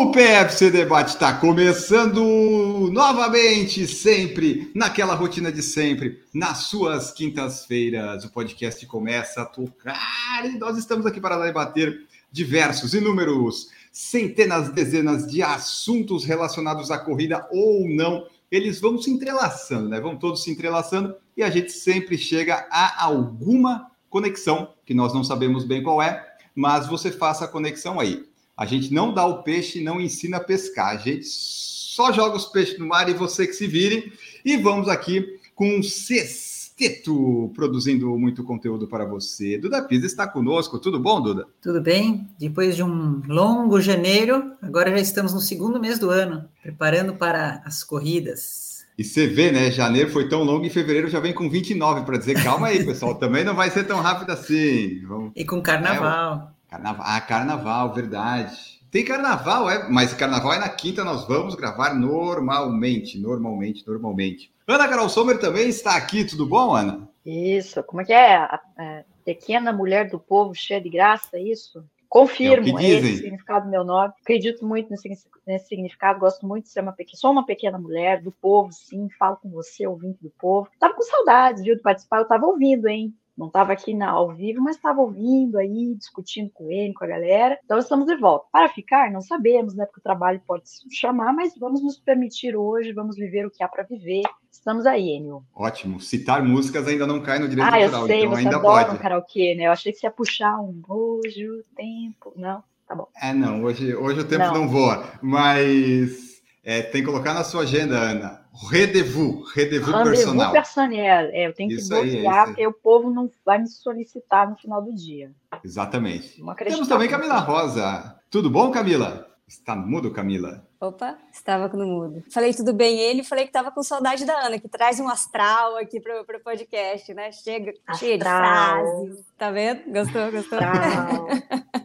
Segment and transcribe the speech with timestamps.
[0.00, 8.24] O PFC Debate está começando novamente, sempre, naquela rotina de sempre, nas suas quintas-feiras.
[8.24, 15.26] O podcast começa a tocar e nós estamos aqui para debater diversos, inúmeros, centenas, dezenas
[15.26, 18.26] de assuntos relacionados à corrida ou não.
[18.50, 20.00] Eles vão se entrelaçando, né?
[20.00, 25.22] Vão todos se entrelaçando e a gente sempre chega a alguma conexão, que nós não
[25.22, 28.29] sabemos bem qual é, mas você faça a conexão aí.
[28.60, 30.88] A gente não dá o peixe, não ensina a pescar.
[30.88, 34.12] A gente só joga os peixes no mar e você que se vire.
[34.44, 39.56] E vamos aqui com um sexteto produzindo muito conteúdo para você.
[39.56, 40.78] Duda Pisa está conosco.
[40.78, 41.46] Tudo bom, Duda?
[41.62, 42.28] Tudo bem?
[42.38, 47.62] Depois de um longo janeiro, agora já estamos no segundo mês do ano, preparando para
[47.64, 48.84] as corridas.
[48.98, 49.70] E você vê, né?
[49.70, 53.14] Janeiro foi tão longo e fevereiro já vem com 29 para dizer, calma aí, pessoal,
[53.14, 55.00] também não vai ser tão rápido assim.
[55.06, 55.32] Vamos...
[55.34, 56.52] E com carnaval.
[56.56, 58.80] É, Carnaval, ah, carnaval, verdade.
[58.92, 64.52] Tem carnaval, é, mas carnaval é na quinta, nós vamos gravar normalmente, normalmente, normalmente.
[64.68, 67.08] Ana Carol Sommer também está aqui, tudo bom, Ana?
[67.26, 68.36] Isso, como é que é?
[68.36, 71.84] A, a pequena mulher do povo cheia de graça, é isso?
[72.08, 74.12] Confirmo, é, é esse o significado do meu nome.
[74.20, 75.08] Acredito muito nesse,
[75.46, 77.16] nesse, significado, gosto muito de ser uma pequena.
[77.16, 80.68] Sou uma pequena mulher do povo, sim, falo com você, ouvinte do povo.
[80.78, 83.12] Tava com saudades, viu, de participar, eu tava ouvindo, hein?
[83.40, 87.08] Não estava aqui na, ao vivo, mas estava ouvindo aí, discutindo com ele, com a
[87.08, 87.58] galera.
[87.64, 88.46] Então estamos de volta.
[88.52, 89.86] Para ficar, não sabemos, né?
[89.86, 93.64] Porque o trabalho pode se chamar, mas vamos nos permitir hoje, vamos viver o que
[93.64, 94.24] há para viver.
[94.52, 95.42] Estamos aí, Enio.
[95.54, 95.98] Ótimo.
[96.00, 98.96] Citar músicas ainda não cai no direito ah, eu sei, então você ainda adora pode.
[98.96, 99.68] um karaokê, né?
[99.68, 102.34] Eu achei que você ia puxar um hoje o tempo.
[102.36, 103.08] Não, tá bom.
[103.22, 107.42] É, não, hoje, hoje o tempo não, não voa, mas é, tem que colocar na
[107.42, 108.39] sua agenda, Ana.
[108.68, 110.52] Rendezvous, rendezvous, Rendezvous personal.
[110.52, 111.30] personnel.
[111.32, 114.82] É, eu tenho Isso que bloquear, porque o povo não vai me solicitar no final
[114.82, 115.30] do dia.
[115.64, 116.42] Exatamente.
[116.58, 117.08] Temos também.
[117.08, 118.16] Camila Rosa.
[118.30, 119.26] Tudo bom, Camila?
[119.48, 120.64] Está no mudo, Camila?
[120.80, 122.22] Opa, estava no mudo.
[122.32, 125.76] Falei tudo bem ele, falei que estava com saudade da Ana, que traz um astral
[125.76, 127.32] aqui para o podcast, né?
[127.32, 128.84] Chega cheia de Astral.
[128.84, 129.24] frases.
[129.36, 129.82] Tá vendo?
[129.92, 130.58] Gostou, gostou?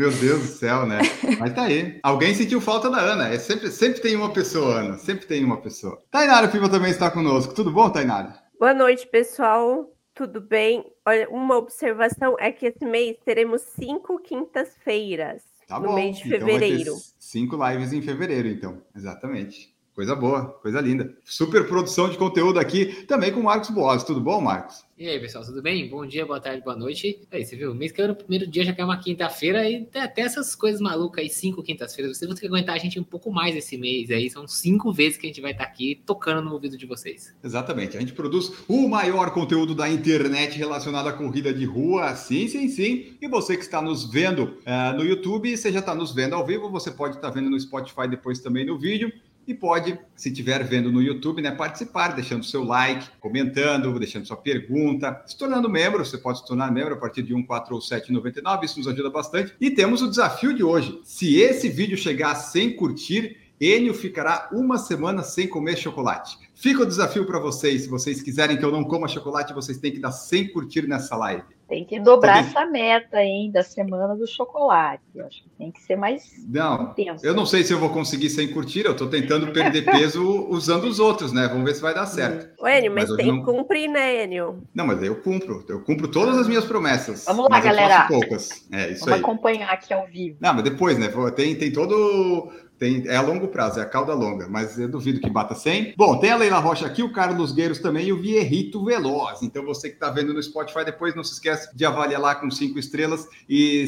[0.00, 0.98] Meu Deus do céu, né?
[1.38, 2.00] Mas tá aí.
[2.02, 3.28] Alguém sentiu falta da Ana.
[3.28, 4.96] É sempre, sempre tem uma pessoa, Ana.
[4.96, 6.02] Sempre tem uma pessoa.
[6.10, 7.52] Tainara Piva também está conosco.
[7.54, 8.34] Tudo bom, Tainara?
[8.58, 9.92] Boa noite, pessoal.
[10.14, 10.90] Tudo bem?
[11.04, 15.94] Olha, uma observação é que esse mês teremos cinco quintas-feiras Tá no bom.
[15.96, 16.94] mês de Então vai ter fevereiro.
[17.18, 18.82] cinco lives em fevereiro, então.
[18.96, 19.74] Exatamente.
[20.00, 21.14] Coisa boa, coisa linda.
[21.22, 24.02] Super produção de conteúdo aqui, também com o Marcos Boas.
[24.02, 24.82] Tudo bom, Marcos?
[24.98, 25.88] E aí, pessoal, tudo bem?
[25.90, 27.20] Bom dia, boa tarde, boa noite.
[27.30, 29.86] Aí, você viu, mês que é no primeiro dia já que é uma quinta-feira e
[29.94, 32.16] até essas coisas malucas aí, cinco quintas-feiras.
[32.16, 34.30] Vocês vão ter que aguentar a gente um pouco mais esse mês aí.
[34.30, 37.36] São cinco vezes que a gente vai estar aqui tocando no ouvido de vocês.
[37.44, 37.98] Exatamente.
[37.98, 42.14] A gente produz o maior conteúdo da internet relacionado à corrida de rua.
[42.16, 43.18] Sim, sim, sim.
[43.20, 46.46] E você que está nos vendo eh, no YouTube, você já está nos vendo ao
[46.46, 49.12] vivo, você pode estar vendo no Spotify depois também no vídeo.
[49.50, 54.36] E pode, se estiver vendo no YouTube, né, participar, deixando seu like, comentando, deixando sua
[54.36, 56.04] pergunta, se tornando membro.
[56.04, 58.62] Você pode se tornar membro a partir de 1,4 ou 7,99.
[58.62, 59.52] Isso nos ajuda bastante.
[59.60, 61.00] E temos o desafio de hoje.
[61.02, 66.38] Se esse vídeo chegar 100 curtir, Enio ficará uma semana sem comer chocolate.
[66.54, 67.82] Fica o desafio para vocês.
[67.82, 71.14] Se vocês quiserem que eu não coma chocolate, vocês têm que dar 100 curtir nessa
[71.16, 71.42] live.
[71.68, 72.50] Tem que dobrar Tá bem.
[72.50, 75.02] essa meta, hein, da semana do chocolate.
[75.14, 77.24] Eu acho que tem que ser mais Não, intenso.
[77.24, 78.84] eu não sei se eu vou conseguir sem curtir.
[78.86, 81.46] Eu estou tentando perder peso usando os outros, né?
[81.46, 82.48] Vamos ver se vai dar certo.
[82.60, 84.62] Ô, Enio, mas, Mas tem não- que cumprir, né, Enio?
[84.74, 85.64] Não, mas eu cumpro.
[85.68, 87.24] Eu cumpro todas as minhas promessas.
[87.26, 87.94] Vamos lá, mas eu galera.
[87.98, 88.48] faço poucas.
[88.72, 89.20] É isso Vamos aí.
[89.20, 90.38] acompanhar aqui ao vivo.
[90.40, 91.08] Não, mas depois, né?
[91.36, 92.50] Tem, tem todo.
[92.80, 95.92] Tem, é a longo prazo, é a cauda longa, mas eu duvido que bata 100.
[95.98, 99.42] Bom, tem a Leila Rocha aqui, o Carlos Gueiros também e o Vierrito Veloz.
[99.42, 102.50] Então você que está vendo no Spotify, depois não se esquece de avaliar lá com
[102.50, 103.86] cinco estrelas e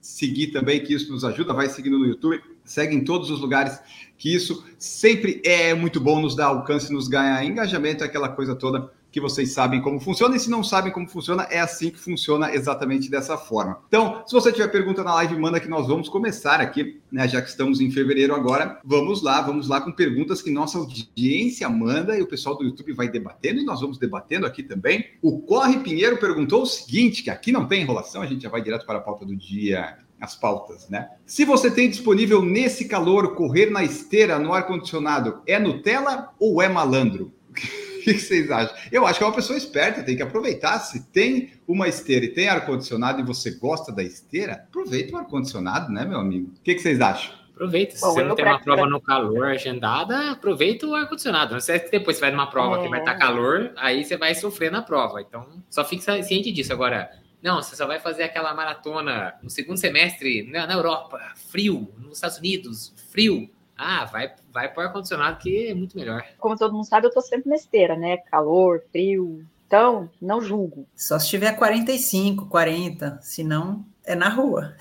[0.00, 1.52] seguir também, que isso nos ajuda.
[1.52, 3.80] Vai seguindo no YouTube, segue em todos os lugares,
[4.16, 8.92] que isso sempre é muito bom, nos dá alcance, nos ganha engajamento, aquela coisa toda
[9.10, 12.54] que vocês sabem como funciona, e se não sabem como funciona, é assim que funciona
[12.54, 13.78] exatamente dessa forma.
[13.88, 17.26] Então, se você tiver pergunta na live, manda que nós vamos começar aqui, né?
[17.26, 21.66] Já que estamos em fevereiro agora, vamos lá, vamos lá com perguntas que nossa audiência
[21.70, 25.06] manda e o pessoal do YouTube vai debatendo, e nós vamos debatendo aqui também.
[25.22, 28.60] O Corre Pinheiro perguntou o seguinte: que aqui não tem enrolação, a gente já vai
[28.60, 31.08] direto para a pauta do dia as pautas, né?
[31.24, 36.60] Se você tem disponível nesse calor correr na esteira no ar condicionado, é Nutella ou
[36.62, 37.32] é malandro?
[37.98, 38.74] O que, vocês acham?
[38.90, 40.78] Eu acho que é uma pessoa esperta, tem que aproveitar.
[40.78, 45.92] Se tem uma esteira e tem ar-condicionado e você gosta da esteira, aproveita o ar-condicionado,
[45.92, 46.54] né, meu amigo?
[46.58, 47.34] O que, que vocês acham?
[47.52, 47.96] Aproveita.
[47.96, 51.52] Se Bom, você não tem uma prova no calor agendada, aproveita o ar-condicionado.
[51.52, 52.82] Não sei se depois você vai numa prova É.
[52.82, 55.20] que vai estar calor, aí você vai sofrer na prova.
[55.20, 56.72] Então, só fique ciente disso.
[56.72, 57.10] Agora,
[57.42, 61.20] não, você só vai fazer aquela maratona no segundo semestre na, na Europa,
[61.50, 63.48] frio, nos Estados Unidos, frio.
[63.76, 66.24] Ah, vai, vai pro ar-condicionado que é muito melhor.
[66.38, 68.16] Como todo mundo sabe, eu tô sempre na esteira, né?
[68.16, 69.46] Calor, frio.
[69.68, 70.86] Então, não julgo.
[70.96, 74.74] Só se tiver 45, 40, senão é na rua.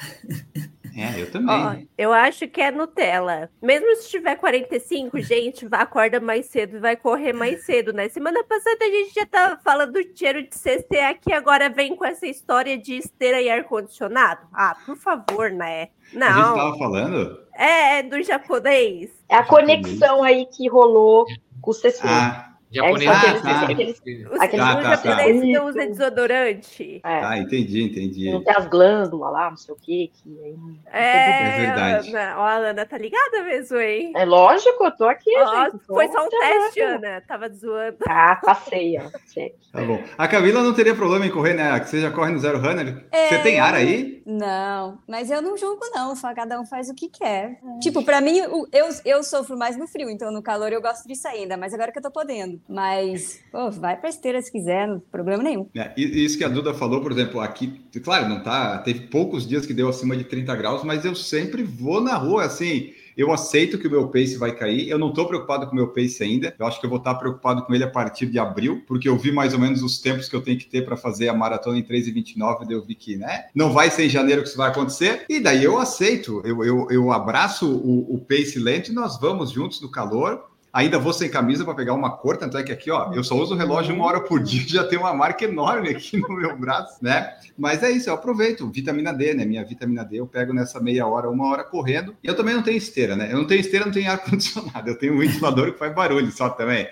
[0.96, 1.56] É, eu também.
[1.56, 3.52] Ó, eu acho que é Nutella.
[3.62, 8.10] Mesmo se tiver 45, gente, vai acorda mais cedo e vai correr mais cedo, né?
[8.10, 12.04] Semana passada a gente já tava falando do cheiro de CC aqui, agora vem com
[12.04, 14.48] essa história de esteira e ar-condicionado.
[14.52, 15.84] Ah, por favor, né?
[15.84, 17.40] A gente Não, tava falando?
[17.54, 19.12] é, é do japonês.
[19.30, 21.26] É a conexão aí que rolou
[21.62, 22.02] com o CC.
[22.06, 23.10] Ah, Japonês.
[23.10, 23.62] É, aqueles- tá.
[23.64, 24.96] aqueles- Os, Aquele Tá, tá, tá.
[24.96, 27.02] japoneses que não usam desodorante.
[27.04, 28.32] É, tá, entendi, entendi.
[28.32, 30.12] não tem as glândulas lá, não sei o quê.
[30.14, 30.56] Que aí
[30.92, 32.10] É, É verdade.
[32.16, 34.12] Ana, ó, a Ana tá ligada mesmo, hein?
[34.16, 35.72] É lógico, eu tô aqui, Ó, gente.
[35.86, 37.22] tô foi só um teste, Ana.
[37.28, 37.98] Tava zoando.
[38.08, 39.10] Ah, passei, ó.
[39.26, 39.56] Sei.
[39.72, 40.02] Tá bom.
[40.18, 41.80] A Camila não teria problema em correr, né?
[41.80, 43.06] Que você já corre no Zero Runner.
[43.12, 44.22] É, Você tem ar aí?
[44.26, 46.16] Não, mas eu não julgo, não.
[46.16, 47.60] Só cada um faz o que quer.
[47.82, 48.40] Tipo, pra mim,
[48.74, 51.92] eu, eu sofro mais no frio, então no calor eu gosto sair, ainda mais agora
[51.92, 52.57] que eu tô podendo.
[52.68, 55.68] Mas, pô, vai pra esteira se quiser, não problema nenhum.
[55.76, 58.78] É, isso que a Duda falou, por exemplo, aqui, claro, não tá.
[58.80, 62.46] Teve poucos dias que deu acima de 30 graus, mas eu sempre vou na rua,
[62.46, 62.94] assim.
[63.18, 64.88] Eu aceito que o meu pace vai cair.
[64.88, 66.56] Eu não estou preocupado com o meu pace ainda.
[66.58, 69.18] Eu acho que eu vou estar preocupado com ele a partir de abril, porque eu
[69.18, 71.80] vi mais ou menos os tempos que eu tenho que ter para fazer a maratona
[71.80, 72.60] em 3,29.
[72.68, 73.46] Daí eu vi que, né?
[73.56, 75.26] Não vai ser em janeiro que isso vai acontecer.
[75.28, 76.44] E daí eu aceito.
[76.46, 80.44] Eu, eu, eu abraço o, o pace lento e nós vamos juntos no calor.
[80.78, 83.36] Ainda vou sem camisa para pegar uma cor, tanto é que aqui, ó, eu só
[83.36, 86.56] uso o relógio uma hora por dia, já tem uma marca enorme aqui no meu
[86.56, 87.34] braço, né?
[87.58, 88.70] Mas é isso, eu aproveito.
[88.70, 89.44] Vitamina D, né?
[89.44, 92.16] Minha vitamina D eu pego nessa meia hora, uma hora correndo.
[92.24, 93.34] E eu também não tenho esteira, né?
[93.34, 94.86] Eu não tenho esteira, não tenho ar-condicionado.
[94.88, 96.88] Eu tenho um ventilador que faz barulho só também.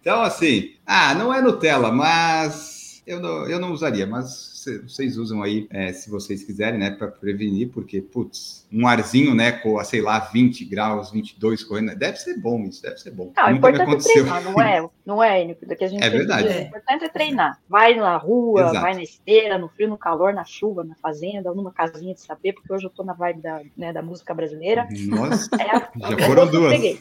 [0.00, 4.04] Então, assim, ah, não é Nutella, mas eu não, eu não usaria.
[4.04, 6.90] Mas vocês usam aí, é, se vocês quiserem, né?
[6.90, 9.52] Para prevenir, porque, putz, um arzinho, né?
[9.52, 11.94] Com, sei lá, 20 graus, 22 correndo.
[11.96, 13.32] Deve ser bom isso, deve ser bom.
[13.36, 14.88] Não, o importante é treinar, não é?
[15.08, 15.56] Não é, Enio?
[15.66, 16.48] Do que a gente É verdade.
[16.48, 16.56] diz.
[16.56, 17.58] O importante é treinar.
[17.66, 18.80] Vai na rua, Exato.
[18.82, 22.20] vai na esteira, no frio, no calor, na chuva, na fazenda, ou numa casinha de
[22.20, 24.86] saber, porque hoje eu tô na vibe da, né, da música brasileira.
[25.06, 26.72] Nossa, É, Já foram duas.
[26.74, 27.00] peguei.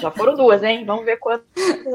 [0.00, 0.84] Já foram duas, hein?
[0.86, 1.44] Vamos ver quantas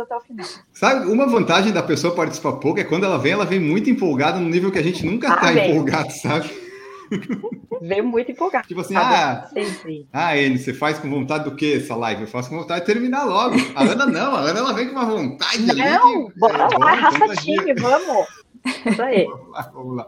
[0.02, 0.46] até o final.
[0.74, 4.38] Sabe, uma vantagem da pessoa participar pouco é quando ela vem, ela vem muito empolgada
[4.38, 5.72] no nível que a gente nunca Ah, tá vem.
[5.72, 6.50] empolgado, sabe?
[7.82, 8.68] Veio muito empolgado.
[8.68, 10.08] Tipo assim, ah, bom, sempre.
[10.14, 12.22] ah, Enio, você faz com vontade do quê essa live?
[12.22, 13.56] Eu faço com vontade de terminar logo.
[13.76, 15.66] A Ana não, a Ana ela vem com uma vontade.
[15.66, 18.28] Não, que- bora é, lá, vamos, então tá time, vamos.
[18.86, 19.26] Isso aí.
[19.32, 20.08] Vamos lá, vamos lá.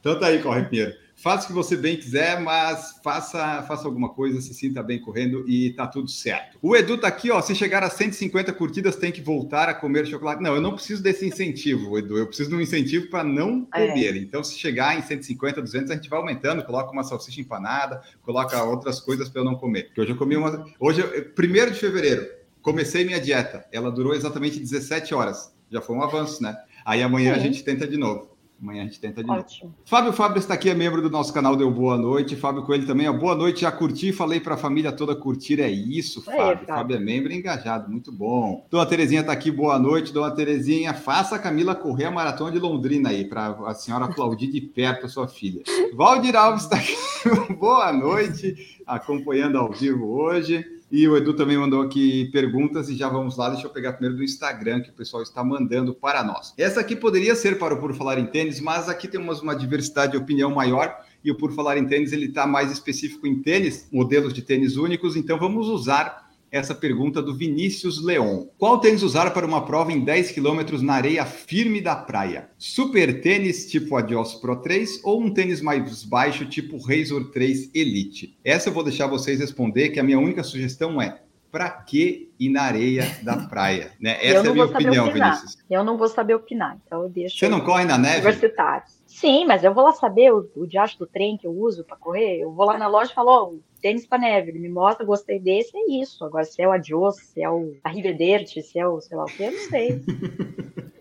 [0.00, 0.92] Então tá aí, corre, Pinheiro.
[1.22, 5.48] Faça o que você bem quiser, mas faça, faça alguma coisa, se sinta bem correndo
[5.48, 6.58] e tá tudo certo.
[6.60, 7.40] O Edu tá aqui, ó.
[7.40, 10.42] Se chegar a 150 curtidas, tem que voltar a comer chocolate.
[10.42, 12.18] Não, eu não preciso desse incentivo, Edu.
[12.18, 13.86] Eu preciso de um incentivo para não É.
[13.86, 14.16] comer.
[14.16, 18.60] Então, se chegar em 150, 200, a gente vai aumentando, coloca uma salsicha empanada, coloca
[18.64, 19.84] outras coisas para eu não comer.
[19.84, 20.66] Porque hoje eu comi uma.
[20.80, 21.02] Hoje,
[21.36, 22.26] primeiro de fevereiro,
[22.60, 23.64] comecei minha dieta.
[23.70, 25.54] Ela durou exatamente 17 horas.
[25.70, 26.56] Já foi um avanço, né?
[26.84, 27.42] Aí amanhã a Sim.
[27.42, 28.31] gente tenta de novo.
[28.62, 29.40] Amanhã a gente tenta de novo.
[29.40, 29.74] Ótimo.
[29.84, 32.36] Fábio Fábio está aqui, é membro do nosso canal Deu Boa Noite.
[32.36, 35.68] Fábio Coelho também, ó, boa noite, já curti, falei para a família toda curtir, é
[35.68, 36.40] isso, Fábio.
[36.40, 36.66] Fábio.
[36.68, 38.64] Fábio é membro engajado, muito bom.
[38.70, 42.60] Dona Terezinha está aqui, boa noite, Dona Terezinha, faça a Camila correr a maratona de
[42.60, 45.64] Londrina aí, para a senhora aplaudir de perto a sua filha.
[45.96, 46.94] Valdir Alves está aqui,
[47.58, 50.64] boa noite, acompanhando ao vivo hoje.
[50.92, 53.48] E o Edu também mandou aqui perguntas e já vamos lá.
[53.48, 56.52] Deixa eu pegar primeiro do Instagram que o pessoal está mandando para nós.
[56.58, 60.12] Essa aqui poderia ser para o Por Falar em Tênis, mas aqui temos uma diversidade
[60.12, 60.94] de opinião maior
[61.24, 64.76] e o Por Falar em Tênis ele está mais específico em tênis, modelos de tênis
[64.76, 65.16] únicos.
[65.16, 68.44] Então vamos usar essa pergunta do Vinícius Leon.
[68.58, 72.50] Qual tênis usar para uma prova em 10 quilômetros na areia firme da praia?
[72.58, 78.38] Super tênis tipo Adios Pro 3 ou um tênis mais baixo tipo Razor 3 Elite?
[78.44, 82.48] Essa eu vou deixar vocês responder, que a minha única sugestão é para que ir
[82.48, 83.92] na areia da praia?
[84.00, 84.18] Né?
[84.20, 85.36] Essa é a minha opinião, opinar.
[85.36, 85.58] Vinícius.
[85.70, 87.38] Eu não vou saber opinar, então eu deixo.
[87.38, 88.26] Você não corre na neve?
[88.26, 89.01] universitários.
[89.22, 91.96] Sim, mas eu vou lá saber o, o diacho do trem que eu uso para
[91.96, 92.40] correr.
[92.40, 94.50] Eu vou lá na loja e falo, ó, tênis para neve.
[94.50, 96.24] Ele me mostra, gostei desse, é isso.
[96.24, 99.30] Agora, se é o Adios, se é o Arrivederci, se é o sei lá o
[99.30, 100.02] que, eu não sei.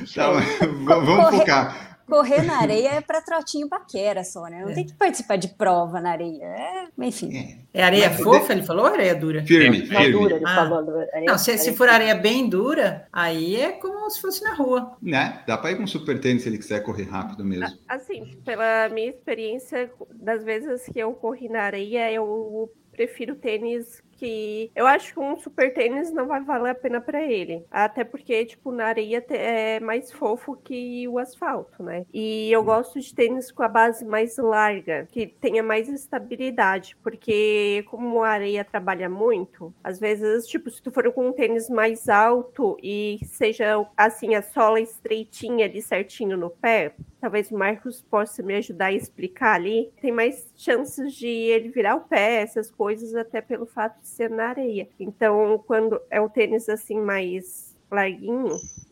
[0.00, 0.22] Não sei.
[0.22, 1.91] Tá, mas v- vamos focar.
[2.06, 4.62] Correr na areia é para trotinho paquera só, né?
[4.62, 4.74] Não é.
[4.74, 6.44] tem que participar de prova na areia.
[6.44, 7.58] É, enfim.
[7.74, 9.44] É, é areia Mas, fofa, ele falou, ou areia dura?
[9.44, 10.12] Firme, firme.
[10.12, 10.54] Dura, ele ah.
[10.54, 14.54] falou, areia, não, se, se for areia bem dura, aí é como se fosse na
[14.54, 14.96] rua.
[15.00, 15.42] Né?
[15.46, 17.76] Dá para ir com super tênis se ele quiser correr rápido mesmo.
[17.88, 24.70] Assim, pela minha experiência, das vezes que eu corri na areia, eu prefiro tênis que
[24.76, 27.64] eu acho que um super tênis não vai valer a pena para ele.
[27.68, 32.06] Até porque, tipo, na areia é mais fofo que o asfalto, né?
[32.14, 37.84] E eu gosto de tênis com a base mais larga, que tenha mais estabilidade, porque
[37.90, 42.08] como a areia trabalha muito, às vezes, tipo, se tu for com um tênis mais
[42.08, 48.42] alto e seja assim a sola estreitinha ali certinho no pé, talvez o Marcos possa
[48.42, 53.14] me ajudar a explicar ali, tem mais chances de ele virar o pé, essas coisas,
[53.14, 54.88] até pelo fato de ser na areia.
[54.98, 58.48] Então, quando é o tênis assim mais larguinho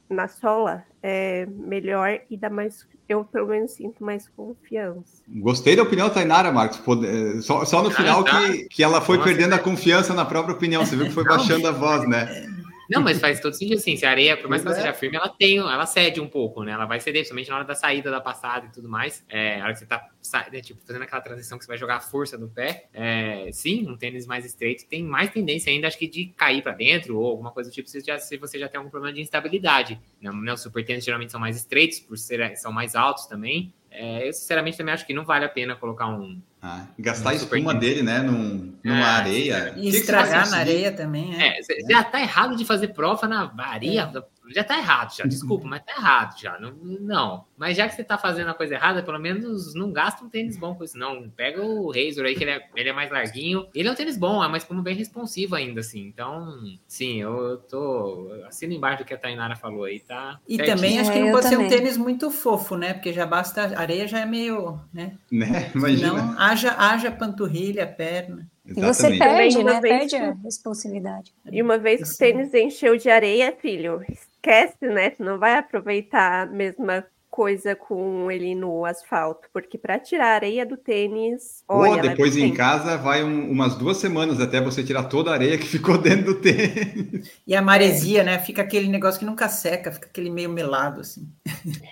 [0.08, 2.86] na sola, é melhor e dá mais.
[3.08, 5.22] Eu pelo menos sinto mais confiança.
[5.26, 6.80] Gostei da opinião da Tainara, Marcos.
[7.04, 8.42] Eh, só, só no ah, final tá.
[8.42, 10.86] que, que ela foi Nossa, perdendo a confiança na própria opinião.
[10.86, 12.46] Você viu que foi baixando a voz, né?
[12.90, 13.96] Não, mas faz todo sentido assim.
[13.96, 14.92] Se a areia, por mais que ela seja é.
[14.92, 16.72] firme, ela tem, ela cede um pouco, né?
[16.72, 19.24] Ela vai ceder, principalmente na hora da saída da passada e tudo mais.
[19.28, 20.10] É, na hora que você tá
[20.50, 22.88] né, tipo, fazendo aquela transição que você vai jogar a força no pé.
[22.92, 26.72] É, sim, um tênis mais estreito tem mais tendência ainda, acho que, de cair para
[26.72, 29.20] dentro ou alguma coisa do tipo, se, já, se você já tem algum problema de
[29.20, 30.00] instabilidade.
[30.20, 30.52] Né?
[30.52, 33.72] Os super tênis geralmente são mais estreitos, por ser, são mais altos também.
[33.90, 36.40] É, eu, sinceramente, também acho que não vale a pena colocar um.
[36.62, 38.20] Ah, gastar um espuma dele, né?
[38.20, 39.74] Num, numa é, areia.
[39.76, 41.58] E estragar na areia também, é.
[41.58, 44.10] é já tá errado de fazer prova na areia.
[44.14, 45.24] É já tá errado, já.
[45.24, 46.58] Desculpa, mas tá errado já.
[46.58, 47.44] Não, não.
[47.60, 50.56] Mas já que você tá fazendo a coisa errada, pelo menos não gasta um tênis
[50.56, 51.28] bom com isso, não.
[51.28, 53.66] Pega o Razor aí, que ele é, ele é mais larguinho.
[53.74, 56.06] Ele é um tênis bom, é mas como bem responsivo ainda, assim.
[56.06, 58.32] Então, sim, eu tô.
[58.46, 60.40] Assino embaixo do que a Tainara falou aí, tá?
[60.48, 60.74] E certinho.
[60.74, 62.94] também acho que não pode ser um tênis muito fofo, né?
[62.94, 63.74] Porque já basta.
[63.76, 64.80] A areia já é meio.
[64.90, 65.18] né?
[65.30, 65.70] Né?
[65.74, 66.14] Imagina.
[66.14, 68.48] Não, haja, haja panturrilha, perna.
[68.64, 69.82] E você perde, né?
[69.82, 71.34] Perde a responsabilidade.
[71.52, 75.10] E uma vez que o tênis encheu de areia, filho, esquece, né?
[75.10, 80.34] Tu não vai aproveitar a mesma coisa com ele no asfalto, porque para tirar a
[80.34, 81.62] areia do tênis.
[81.68, 85.34] Olha, Ou depois em casa vai um, umas duas semanas até você tirar toda a
[85.34, 87.30] areia que ficou dentro do tênis.
[87.46, 88.38] E a maresia, né?
[88.40, 91.28] Fica aquele negócio que nunca seca, fica aquele meio melado assim.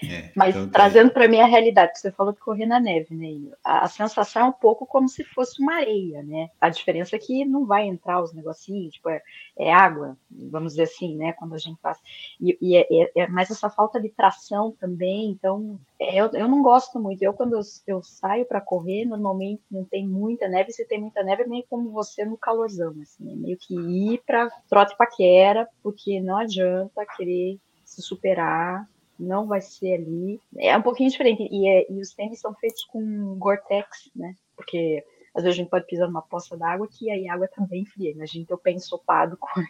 [0.03, 3.53] É, Mas então, trazendo para mim a realidade, você falou de correr na neve, né?
[3.65, 6.49] A, a, sensação é um pouco como se fosse uma areia, né?
[6.61, 9.23] A diferença é que não vai entrar os negocinhos, tipo, é,
[9.57, 11.33] é água, vamos dizer assim, né?
[11.33, 12.01] Quando a gente passa.
[12.41, 16.49] E, e é, é, é, mas essa falta de tração também então é, eu, eu
[16.49, 17.23] não gosto muito.
[17.23, 20.73] Eu, quando eu, eu saio para correr, normalmente não tem muita neve.
[20.73, 24.23] Se tem muita neve, é meio como você no calorzão, assim, é meio que ir
[24.27, 30.41] para trote paquera, porque não adianta querer se superar, não vai ser ali.
[30.57, 31.49] É um pouquinho diferente.
[31.51, 34.35] E, é, e os tênis são feitos com Gore-Tex, né?
[34.57, 35.05] Porque
[35.39, 37.85] às vezes a gente pode pisar numa poça d'água que aí a água tá bem
[37.85, 38.11] fria.
[38.11, 39.63] Imagina o pé ensopado com,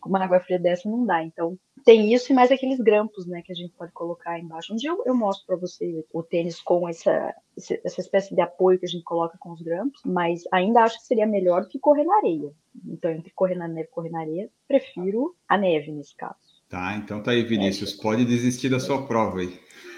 [0.00, 1.22] com uma água fria dessa, não dá.
[1.22, 4.72] Então, tem isso e mais aqueles grampos, né, que a gente pode colocar embaixo.
[4.72, 8.80] Um dia eu, eu mostro para você o tênis com essa, essa espécie de apoio
[8.80, 11.78] que a gente coloca com os grampos, mas ainda acho que seria melhor do que
[11.78, 12.52] correr na areia.
[12.84, 16.34] Então, entre correr na neve e correr na areia, prefiro a neve nesse caso.
[16.68, 17.92] Tá, então tá aí, Vinícius.
[17.92, 19.56] Pode desistir da sua prova aí.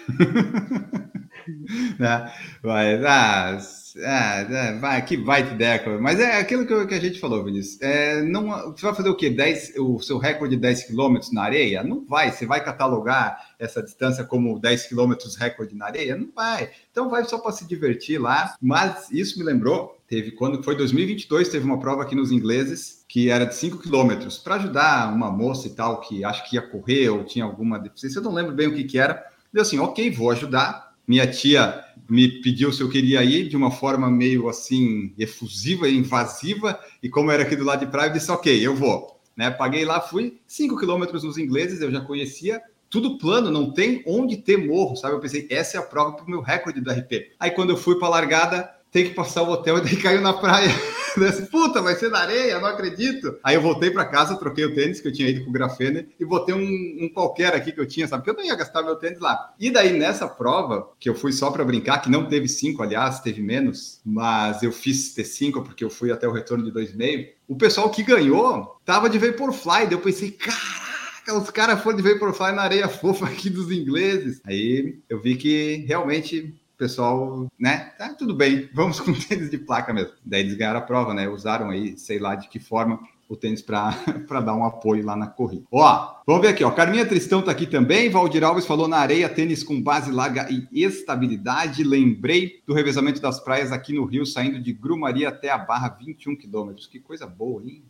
[1.98, 2.32] né?
[2.62, 5.98] Mas, ah, ah, vai, que vai deca.
[5.98, 7.80] Mas é aquilo que, que, a gente falou, Vinícius.
[7.80, 9.30] É, não, você vai fazer o quê?
[9.30, 11.82] 10, o seu recorde de 10 km na areia?
[11.82, 12.30] Não vai.
[12.30, 16.16] Você vai catalogar essa distância como 10 km recorde na areia?
[16.16, 16.70] Não vai.
[16.90, 18.54] Então vai só para se divertir lá.
[18.60, 23.28] Mas isso me lembrou, teve quando foi 2022, teve uma prova aqui nos ingleses que
[23.28, 27.10] era de 5 quilômetros para ajudar uma moça e tal que acho que ia correr
[27.10, 28.20] ou tinha alguma deficiência.
[28.20, 29.22] Eu não lembro bem o que que era.
[29.52, 33.70] Deu assim, ok, vou ajudar minha tia me pediu se eu queria ir de uma
[33.70, 38.30] forma meio assim efusiva invasiva, e como era aqui do lado de praia, eu disse,
[38.30, 39.20] ok, eu vou.
[39.36, 39.50] Né?
[39.50, 44.36] Paguei lá, fui, cinco quilômetros nos ingleses, eu já conhecia, tudo plano, não tem onde
[44.36, 45.14] ter morro, sabe?
[45.14, 47.32] Eu pensei, essa é a prova para o meu recorde do RP.
[47.40, 50.20] Aí quando eu fui para a largada, tem que passar o hotel e daí caiu
[50.20, 50.68] na praia.
[51.16, 53.38] Desse, Puta, vai ser na areia, não acredito.
[53.42, 56.08] Aí eu voltei para casa, troquei o tênis que eu tinha ido com o grafene
[56.18, 58.22] e botei um, um, qualquer aqui que eu tinha, sabe?
[58.22, 59.52] Porque eu não ia gastar meu tênis lá.
[59.58, 63.20] E daí nessa prova, que eu fui só para brincar, que não teve cinco, aliás,
[63.20, 66.94] teve menos, mas eu fiz ter cinco porque eu fui até o retorno de dois
[66.94, 67.28] meio.
[67.46, 69.86] O pessoal que ganhou tava de Vaporfly.
[69.86, 74.40] Daí eu pensei, caraca, os caras foram de Vaporfly na areia fofa aqui dos ingleses.
[74.44, 77.92] Aí eu vi que realmente pessoal, né?
[77.98, 80.12] Tá tudo bem, vamos com tênis de placa mesmo.
[80.24, 81.28] Daí eles ganharam a prova, né?
[81.28, 83.90] Usaram aí, sei lá de que forma, o tênis para
[84.40, 85.64] dar um apoio lá na corrida.
[85.70, 86.70] Ó, vamos ver aqui, ó.
[86.70, 88.10] Carminha Tristão tá aqui também.
[88.10, 91.84] Valdir Alves falou na areia, tênis com base larga e estabilidade.
[91.84, 96.36] Lembrei do revezamento das praias aqui no Rio, saindo de Grumaria até a Barra, 21
[96.36, 96.86] quilômetros.
[96.86, 97.82] Que coisa boa, hein?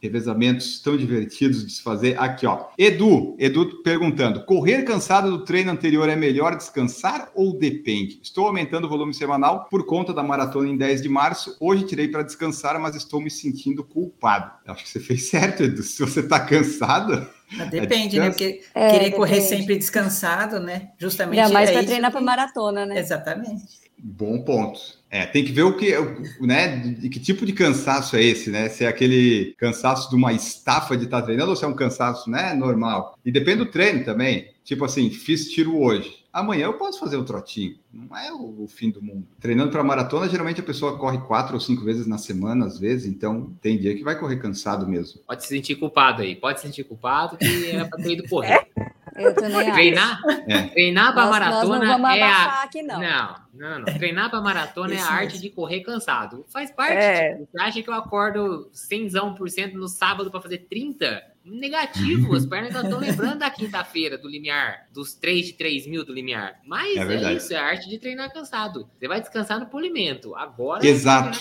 [0.00, 2.18] revezamentos tão divertidos de se fazer.
[2.18, 2.66] Aqui, ó.
[2.76, 8.18] Edu, Edu perguntando: correr cansado do treino anterior é melhor descansar ou depende?
[8.22, 11.56] Estou aumentando o volume semanal por conta da maratona em 10 de março.
[11.60, 14.50] Hoje tirei para descansar, mas estou me sentindo culpado.
[14.72, 15.82] Acho que você fez certo, Edu.
[15.82, 17.26] Se você está cansado.
[17.70, 18.30] Depende, é né?
[18.30, 19.16] Porque é, querer depende.
[19.16, 20.90] correr sempre descansado, né?
[20.98, 21.40] Justamente.
[21.40, 22.98] Ainda mais é para treinar para maratona, né?
[22.98, 23.80] Exatamente.
[24.02, 24.80] Bom ponto.
[25.10, 25.92] É, tem que ver o que,
[26.40, 28.68] né, de que tipo de cansaço é esse, né?
[28.68, 32.30] Se é aquele cansaço de uma estafa de estar treinando ou se é um cansaço,
[32.30, 33.18] né, normal.
[33.24, 34.48] E depende do treino também.
[34.64, 36.19] Tipo assim, fiz tiro hoje.
[36.32, 37.76] Amanhã eu posso fazer um trotinho.
[37.92, 39.26] Não é o, o fim do mundo.
[39.40, 43.06] Treinando para maratona, geralmente a pessoa corre quatro ou cinco vezes na semana, às vezes.
[43.06, 45.20] Então, tem dia que vai correr cansado mesmo.
[45.26, 46.36] Pode se sentir culpado aí.
[46.36, 48.68] Pode se sentir culpado que era para ter ido correr.
[49.12, 49.26] É?
[49.26, 50.62] Eu também treinar, é.
[50.68, 53.00] treinar para maratona nós não é a aqui, não.
[53.00, 53.84] não, não, não.
[53.86, 56.44] Treinar para maratona é a arte de correr cansado.
[56.48, 56.94] Faz parte.
[56.94, 57.32] É.
[57.32, 61.22] Tipo, você acha que eu acordo 100% no sábado para fazer 30?
[61.44, 66.04] Negativo, as pernas ainda estão lembrando da quinta-feira do limiar, dos 3 de 3 mil
[66.04, 66.60] do limiar.
[66.66, 68.88] Mas é, é, isso, é a arte de treinar cansado.
[68.98, 70.34] Você vai descansar no polimento.
[70.36, 71.38] Agora Exato.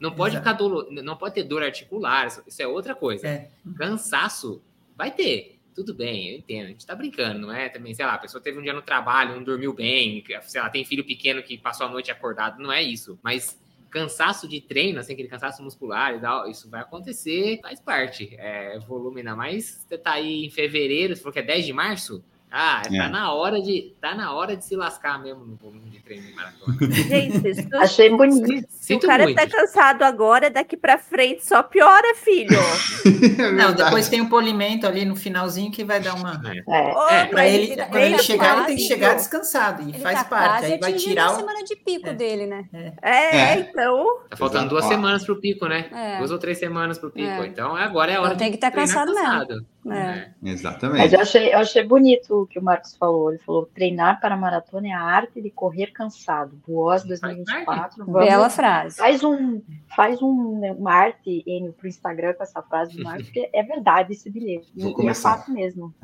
[0.00, 0.44] Não pode Exato.
[0.44, 0.88] ficar dolo...
[0.90, 3.26] não pode ter dor articular, isso é outra coisa.
[3.26, 3.50] É.
[3.76, 4.62] Cansaço
[4.96, 6.66] vai ter tudo bem, eu entendo.
[6.66, 7.68] A gente tá brincando, não é?
[7.68, 10.70] Também, sei lá, a pessoa teve um dia no trabalho, não dormiu bem, sei lá,
[10.70, 13.18] tem filho pequeno que passou a noite acordado, não é isso.
[13.22, 13.60] Mas
[13.94, 18.34] cansaço de treino, assim, aquele cansaço muscular e tal, isso vai acontecer, faz parte.
[18.36, 19.86] É volume ainda mais.
[19.86, 22.24] Você tá aí em fevereiro, você falou que é 10 de março?
[22.56, 22.98] Ah, tá é.
[22.98, 26.24] tá na hora de tá na hora de se lascar mesmo no volume de treino
[26.24, 26.76] de maratona.
[26.94, 28.68] Gente, achei bonito.
[28.70, 29.34] Se o cara muito.
[29.34, 32.56] tá cansado agora, daqui para frente só piora, filho.
[33.42, 36.40] é Não, depois tem o um polimento ali no finalzinho que vai dar uma.
[36.46, 36.58] É.
[36.58, 37.22] é.
[37.22, 37.26] é.
[37.26, 40.24] Para ele, quando ele, ele chegar, ele tem que chegar descansado e ele faz tá
[40.24, 40.66] parte.
[40.66, 42.14] Aí vai tirar a semana de pico é.
[42.14, 42.68] dele, né?
[42.72, 43.58] É, é, é.
[43.58, 44.20] então.
[44.30, 46.16] Tá faltando duas semanas pro pico, né?
[46.18, 47.42] Duas ou três semanas pro pico.
[47.42, 48.28] Então agora é a hora.
[48.28, 49.73] Então tem que estar tá cansado, cansado mesmo.
[49.90, 50.30] É.
[50.42, 50.98] Exatamente.
[50.98, 53.30] Mas eu achei, eu achei bonito o que o Marcos falou.
[53.30, 56.58] Ele falou: treinar para maratona é a arte de correr cansado.
[56.66, 58.04] Boas 2024.
[58.04, 58.96] Vamos, Bela frase.
[58.96, 59.60] Faz um,
[59.94, 64.12] faz um, uma arte Enio, pro Instagram com essa frase do Marcos, porque é verdade
[64.12, 64.70] esse bilhete.
[64.74, 65.94] Vou e, e é fato mesmo.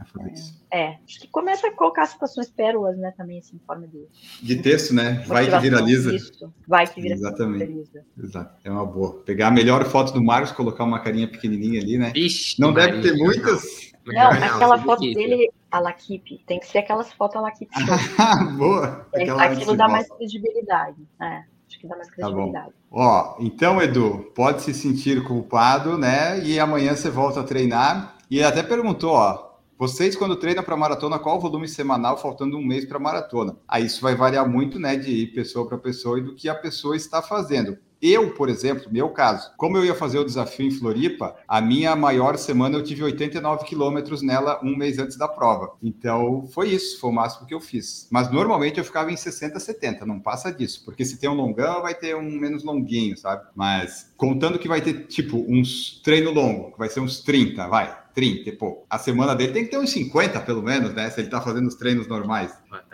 [0.71, 3.13] É, é, Acho que começa a colocar citações pérolas, né?
[3.17, 4.07] Também, assim, em forma de.
[4.43, 5.25] De texto, né?
[5.27, 6.15] Vai que viraliza.
[6.15, 6.53] Isso.
[6.67, 7.67] Vai que vira Exatamente.
[7.67, 8.05] viraliza.
[8.23, 8.61] Exato.
[8.65, 9.23] É uma boa.
[9.25, 12.13] Pegar a melhor foto do Marcos, colocar uma carinha pequenininha ali, né?
[12.15, 13.63] Ixi, não deve ter muitas.
[14.07, 17.71] Não, não aquela foto dele, a Laquipe, tem que ser aquelas fotos a Laquipe.
[18.57, 19.07] Boa!
[19.15, 21.07] Aquela Aquilo dá mais credibilidade.
[21.21, 22.71] É, acho que dá mais credibilidade.
[22.71, 26.41] Tá Ó, então, Edu, pode se sentir culpado, né?
[26.41, 28.17] E amanhã você volta a treinar.
[28.31, 32.59] E ele até perguntou, ó, vocês, quando treinam para maratona, qual o volume semanal faltando
[32.59, 33.57] um mês para maratona?
[33.67, 36.95] Aí isso vai variar muito, né, de pessoa para pessoa e do que a pessoa
[36.95, 37.79] está fazendo.
[38.01, 41.95] Eu, por exemplo, meu caso, como eu ia fazer o desafio em Floripa, a minha
[41.95, 45.73] maior semana eu tive 89 quilômetros nela um mês antes da prova.
[45.83, 48.09] Então foi isso, foi o máximo que eu fiz.
[48.11, 51.83] Mas normalmente eu ficava em 60, 70, não passa disso, porque se tem um longão,
[51.83, 53.45] vai ter um menos longuinho, sabe?
[53.55, 58.01] Mas contando que vai ter tipo uns treino longo, que vai ser uns 30, vai.
[58.15, 61.09] 30, pô, a semana dele tem que ter uns 50 pelo menos, né?
[61.11, 62.53] Se ele tá fazendo os treinos normais.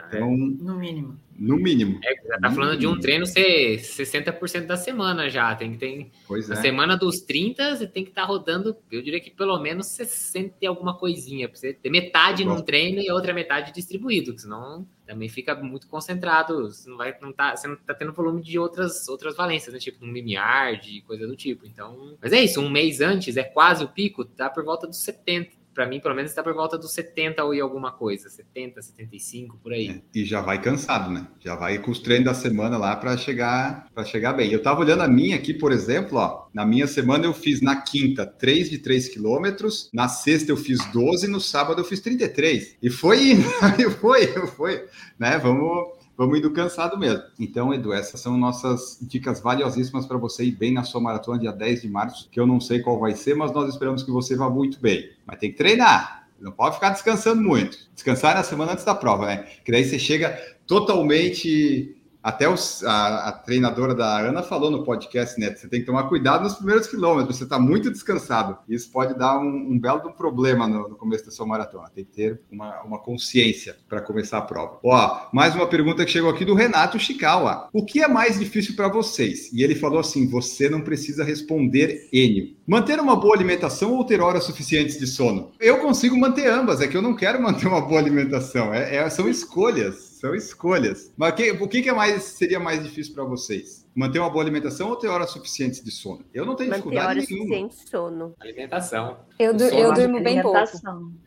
[0.08, 1.18] Então, no mínimo.
[1.38, 2.00] No mínimo.
[2.02, 5.54] É, já tá falando de um treino ser 60% da semana já.
[5.54, 6.10] Tem que ter.
[6.26, 6.60] Pois Na é.
[6.60, 10.54] semana dos 30, você tem que estar tá rodando, eu diria que pelo menos 60
[10.60, 11.48] e alguma coisinha.
[11.48, 15.86] Pra você ter metade num treino e a outra metade distribuído, senão também fica muito
[15.88, 16.70] concentrado.
[16.70, 19.78] Você não vai, não tá, você não tá tendo volume de outras, outras valências, né?
[19.78, 21.66] Tipo um limiar, de coisa do tipo.
[21.66, 22.16] Então.
[22.20, 25.65] Mas é isso, um mês antes é quase o pico, tá por volta dos 70
[25.76, 29.58] para mim, pelo menos, está por volta dos 70 ou e alguma coisa, 70, 75
[29.58, 29.90] por aí.
[29.90, 31.28] É, e já vai cansado, né?
[31.38, 34.50] Já vai com os treinos da semana lá para chegar para chegar bem.
[34.50, 37.76] Eu estava olhando a minha aqui, por exemplo, ó, na minha semana eu fiz na
[37.76, 42.78] quinta 3 de 3 quilômetros, na sexta eu fiz 12, no sábado eu fiz 33.
[42.82, 43.44] E foi indo,
[44.00, 44.86] foi, foi,
[45.18, 45.38] né?
[45.38, 47.22] Vamos vamos indo cansado mesmo.
[47.38, 51.52] Então, Edu, essas são nossas dicas valiosíssimas para você ir bem na sua maratona dia
[51.52, 54.36] 10 de março, que eu não sei qual vai ser, mas nós esperamos que você
[54.36, 55.10] vá muito bem.
[55.26, 56.28] Mas tem que treinar.
[56.40, 57.78] Não pode ficar descansando muito.
[57.94, 59.46] Descansar na semana antes da prova, né?
[59.64, 65.38] Que daí você chega totalmente Até os, a, a, treinadora da Ana falou no podcast,
[65.38, 65.54] né?
[65.54, 68.58] Você tem que tomar cuidado nos primeiros quilômetros, você está muito descansado.
[68.68, 71.88] Isso pode dar um, um belo um problema no, no, começo da sua maratona.
[71.94, 74.80] Tem que ter uma, uma consciência para começar a prova.
[74.82, 77.68] Ó, mais uma pergunta que chegou aqui do Renato Chikawa.
[77.72, 79.52] O que é mais difícil para vocês?
[79.52, 82.56] E ele falou assim: você não precisa responder Enio.
[82.66, 85.52] Manter uma boa alimentação ou ter horas suficientes de sono?
[85.60, 88.74] Eu consigo manter ambas, é que eu não quero manter uma boa alimentação.
[88.74, 91.12] É, é, são escolhas, são escolhas.
[91.16, 93.86] Mas que, o que, que é mais, seria mais difícil para vocês?
[93.94, 96.24] Manter uma boa alimentação ou ter horas suficientes de sono?
[96.34, 97.46] Eu não tenho Manter dificuldade horas nenhuma.
[97.46, 98.34] suficientes de sono.
[98.40, 99.16] Alimentação.
[99.38, 100.58] Eu, du- sono- eu durmo bem pouco.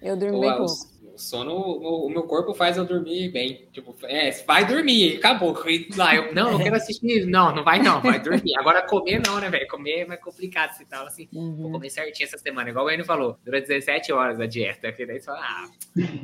[0.02, 0.74] Eu durmo bem pouco.
[1.20, 3.68] O sono, o, o meu corpo faz eu dormir bem.
[3.72, 5.56] Tipo, é, vai dormir, acabou.
[5.70, 7.26] E Lá, eu, não, eu quero assistir.
[7.26, 8.58] Não, não vai não, vai dormir.
[8.58, 9.68] Agora comer não, né, velho?
[9.68, 11.28] Comer é mais complicado se tal, assim.
[11.34, 11.56] Uhum.
[11.58, 13.38] Vou comer certinho essa semana, igual o Enio falou.
[13.46, 14.92] Dura 17 horas a dieta.
[14.92, 15.70] Que daí você fala, ah,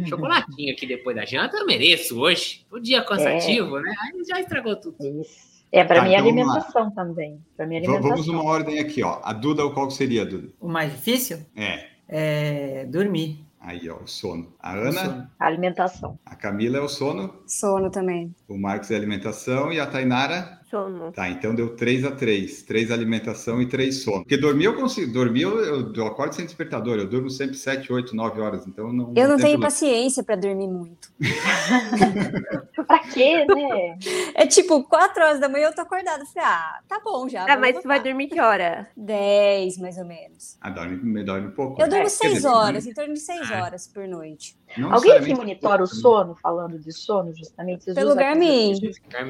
[0.08, 2.66] chocolatinho aqui depois da janta eu mereço hoje.
[2.72, 3.94] O dia cansativo, né?
[4.04, 4.96] Aí já estragou tudo.
[5.22, 5.56] Isso.
[5.72, 7.40] É, para Tá, mim, é então alimentação também.
[7.58, 8.10] Para é V- alimentação.
[8.10, 9.20] Vamos numa ordem aqui, ó.
[9.24, 10.50] A Duda, qual seria, Duda?
[10.60, 11.86] O mais difícil É.
[12.08, 13.45] é dormir.
[13.68, 14.54] Aí, ó, o sono.
[14.60, 15.28] A Ana, sono.
[15.40, 16.20] Alimentação.
[16.24, 18.32] a Camila é o sono, Sono também.
[18.48, 20.55] o Marcos é alimentação e a Tainara.
[20.70, 21.12] Sono.
[21.12, 24.20] Tá, então deu 3 a 3 3 alimentação e 3 sono.
[24.24, 25.12] Porque dormir eu consigo.
[25.14, 26.98] Dormir eu, eu, eu acordo sem despertador.
[26.98, 28.66] Eu durmo sempre 7, 8, 9 horas.
[28.68, 29.14] Então não.
[29.16, 31.10] Eu não tenho paciência pra dormir muito.
[32.86, 33.98] Pra quê, né?
[34.36, 36.24] É tipo, 4 horas da manhã eu tô acordada.
[36.26, 37.46] Falei, ah, tá bom já.
[37.52, 38.88] Ah, mas você vai dormir que hora?
[38.96, 40.58] 10, mais ou menos.
[40.62, 41.82] Ah, dorme, me dorme pouco.
[41.82, 41.90] Eu né?
[41.90, 43.64] durmo Quer 6 dizer, horas, em torno de 6 Ah.
[43.64, 44.56] horas por noite.
[44.78, 47.92] não Alguém que monitora o sono, falando de sono, justamente?
[47.94, 48.74] Pelo Garmin.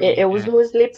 [0.00, 0.26] eu é.
[0.26, 0.96] uso o Sleep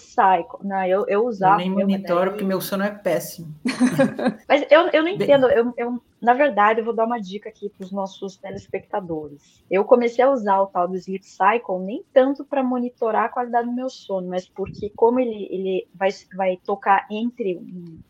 [0.62, 1.56] Não, eu, eu Eu usava.
[1.56, 3.54] nem meu, mas monitoro porque meu sono é péssimo.
[4.48, 5.46] Mas eu, eu não entendo.
[5.48, 9.62] Eu, eu, na verdade, eu vou dar uma dica aqui para os nossos telespectadores.
[9.70, 13.68] Eu comecei a usar o tal do Sleep Cycle nem tanto para monitorar a qualidade
[13.68, 17.61] do meu sono, mas porque como ele, ele vai, vai tocar entre,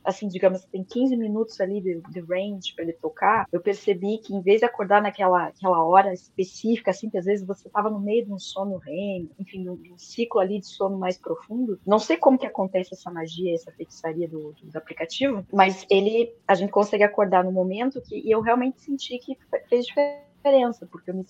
[0.04, 4.34] assim, digamos, tem 15 minutos ali de, de range para ele tocar, eu percebi que
[4.34, 8.00] em vez de acordar naquela aquela hora específica, assim, que às vezes você estava no
[8.00, 11.18] meio de um sono REM, enfim, de um, de um ciclo ali de sono mais
[11.18, 16.34] profundo, não sei como que acontece essa magia, essa feitiçaria do, do aplicativo, mas ele,
[16.46, 20.86] a gente consegue acordar no momento que e eu realmente senti que fe- fez diferença,
[20.90, 21.24] porque eu me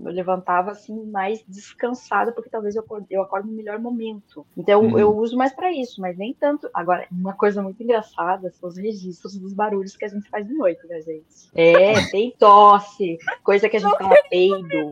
[0.00, 4.44] eu levantava assim mais descansada, porque talvez eu acordo, eu acordo no melhor momento.
[4.56, 4.98] Então Uhum.
[4.98, 6.68] eu uso mais para isso, mas nem tanto.
[6.74, 10.52] Agora, uma coisa muito engraçada são os registros dos barulhos que a gente faz de
[10.52, 11.24] noite, né, gente?
[11.54, 14.90] É, tem tosse, coisa que a gente fala peido.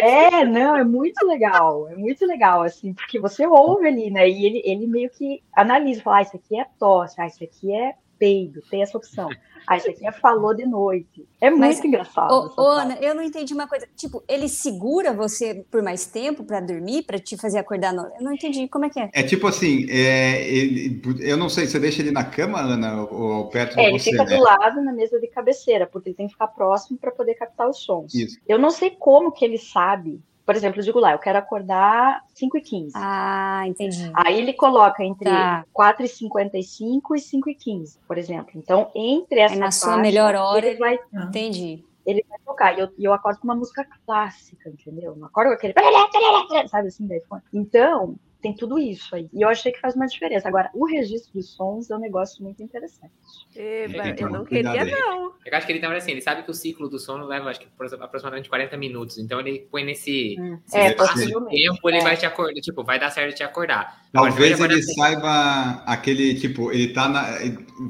[0.00, 4.28] É, não, é muito legal, é muito legal, assim, porque você ouve ali, né?
[4.28, 7.72] E ele, ele meio que analisa, fala, ah, isso aqui é tosse, ah, isso aqui
[7.72, 9.28] é peido, tem essa opção.
[9.66, 11.26] Aqui é falou de noite.
[11.40, 12.52] É muito Mas, engraçado.
[12.54, 12.60] Ô.
[12.68, 13.88] Ana, eu não entendi uma coisa.
[13.96, 17.92] Tipo, ele segura você por mais tempo pra dormir, pra te fazer acordar?
[17.94, 18.02] No...
[18.02, 19.08] Eu não entendi como é que é.
[19.14, 23.22] É tipo assim, é, ele- eu não sei, você deixa ele na cama, Ana, ou,
[23.38, 24.36] ou perto É, de ele você, fica né?
[24.36, 27.66] do lado na mesa de cabeceira, porque ele tem que ficar próximo para poder captar
[27.68, 28.14] os sons.
[28.14, 28.38] Isso.
[28.46, 30.20] Eu não sei como que ele sabe.
[30.44, 32.92] Por exemplo, eu digo lá, eu quero acordar 5 e 15.
[32.94, 34.10] Ah, entendi.
[34.14, 35.64] Aí ele coloca entre Tá.
[35.72, 38.52] 4h55 e 5 e 15, por exemplo.
[38.54, 41.84] Então, entre essa Aí na sua faixa, melhor hora- ele vai, Entendi.
[42.04, 42.76] ele vai tocar.
[42.76, 45.12] E eu, e eu acordo com uma música clássica, entendeu?
[45.12, 45.72] Eu Não acordo com aquele...
[46.68, 49.26] Sabe assim, daí, Então, tem tudo isso aí.
[49.32, 50.46] E eu achei que faz uma diferença.
[50.46, 53.10] Agora, o registro de sons é um negócio muito interessante.
[53.56, 55.32] Eba, então, eu não queria, não.
[55.46, 57.60] Eu acho que ele também assim, ele sabe que o ciclo do sono leva, acho
[57.60, 57.66] que
[58.00, 59.16] aproximadamente 40 minutos.
[59.18, 60.36] Então ele põe nesse,
[60.72, 61.56] É, nesse possivelmente.
[61.62, 62.02] tempo, ele É.
[62.02, 64.04] vai te acordar, tipo, vai dar certo te acordar.
[64.12, 67.24] Talvez ele acordar- saiba aquele, tipo, ele tá na.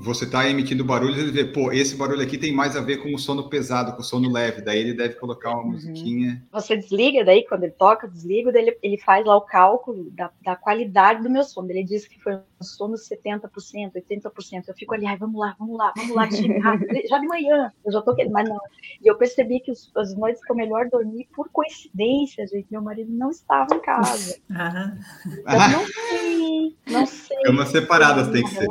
[0.02, 3.12] Você tá emitindo barulhos, ele vê, pô, esse barulho aqui tem mais a ver com
[3.14, 4.62] o sono pesado, com o sono leve.
[4.62, 6.42] Daí ele deve colocar uma musiquinha.
[6.52, 10.30] Você desliga, daí quando ele toca, desliga, daí ele, ele faz lá o cálculo da,
[10.44, 11.70] da qualidade do meu sono.
[11.70, 14.68] Ele diz que foi um sono 70%, 80%.
[14.68, 16.90] Eu fico ali, ai, vamos lá, vamos lá, vamos lá, chega rápido.
[17.08, 18.58] já de manhã, eu já tô querendo, mas não.
[19.02, 22.82] E eu percebi que os- as noites que eu melhor dormi, por coincidência, gente, meu
[22.82, 24.36] marido não estava em casa.
[24.50, 24.98] Aham.
[25.36, 27.42] Eu Ah, não sei, não sei.
[27.44, 28.66] camas separadas tem que ser.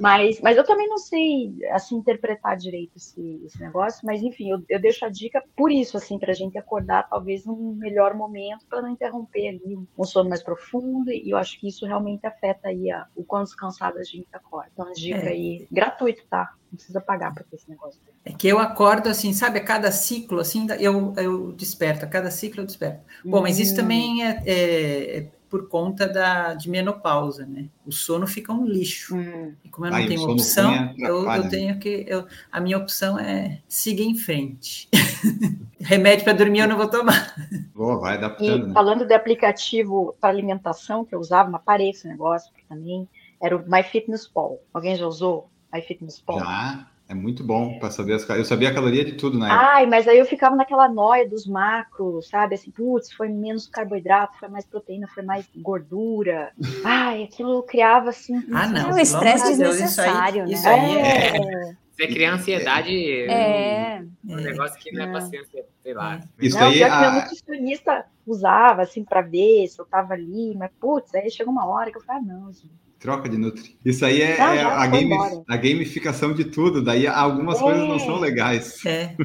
[0.00, 4.62] Mas, mas eu também não sei assim interpretar direito esse, esse negócio, mas enfim, eu,
[4.66, 8.64] eu deixo a dica por isso, assim, para a gente acordar talvez num melhor momento
[8.66, 12.68] para não interromper ali um sono mais profundo, e eu acho que isso realmente afeta
[12.68, 14.70] aí a, o quão descansado a gente acorda.
[14.72, 15.28] Então, dica É.
[15.28, 16.50] aí, gratuito, tá?
[16.70, 18.00] Não precisa pagar para ter esse negócio.
[18.24, 22.30] É que eu acordo assim, sabe, a cada ciclo, assim, eu, eu desperto, a cada
[22.30, 23.02] ciclo eu desperto.
[23.24, 23.76] Bom, mas isso Hum.
[23.76, 27.66] também é, é- é por conta da, de menopausa, né?
[27.84, 29.16] O sono fica um lixo.
[29.16, 31.48] Hum, E como eu não tenho opção, eu, eu né?
[31.48, 32.04] tenho que.
[32.06, 34.88] eu- a minha opção é seguir em frente.
[35.80, 37.34] Remédio para dormir eu não vou tomar.
[37.74, 38.64] Oh, vai adaptando.
[38.64, 38.74] E né?
[38.74, 43.08] falando de aplicativo para alimentação que eu usava, mas parei esse negócio, porque também
[43.42, 44.60] era o MyFitnessPal.
[44.72, 46.38] Alguém já usou MyFitnessPal?
[46.38, 49.66] Já, é muito bom para saber as Eu sabia a caloria de tudo na época.
[49.72, 52.54] Ai, mas aí eu ficava naquela noia dos macros, sabe?
[52.54, 56.52] Assim, putz, foi menos carboidrato, foi mais proteína, foi mais gordura.
[56.84, 58.36] Ai, aquilo criava assim.
[58.52, 58.90] Ah, não.
[58.90, 60.52] É um estresse amor de Deus, isso aí- desnecessário, né?
[60.52, 61.36] Isso aí é.
[61.36, 63.12] É, Você cria ansiedade.
[63.28, 64.02] É.
[64.24, 65.44] Um negócio que não é pra ser,
[65.82, 66.20] sei lá.
[66.40, 70.14] Isso não, aí, pior que meu a- nutricionista usava, assim, pra ver se eu tava
[70.14, 72.70] ali, mas putz, aí chegou uma hora que eu falei, ah, não, gente.
[73.00, 73.76] Troca de Nutri.
[73.82, 75.42] Isso aí é, Ah, é a, game- embora.
[75.48, 76.82] a gamificação de tudo.
[76.84, 77.60] Daí algumas É.
[77.62, 78.84] coisas não são legais.
[78.84, 79.16] É.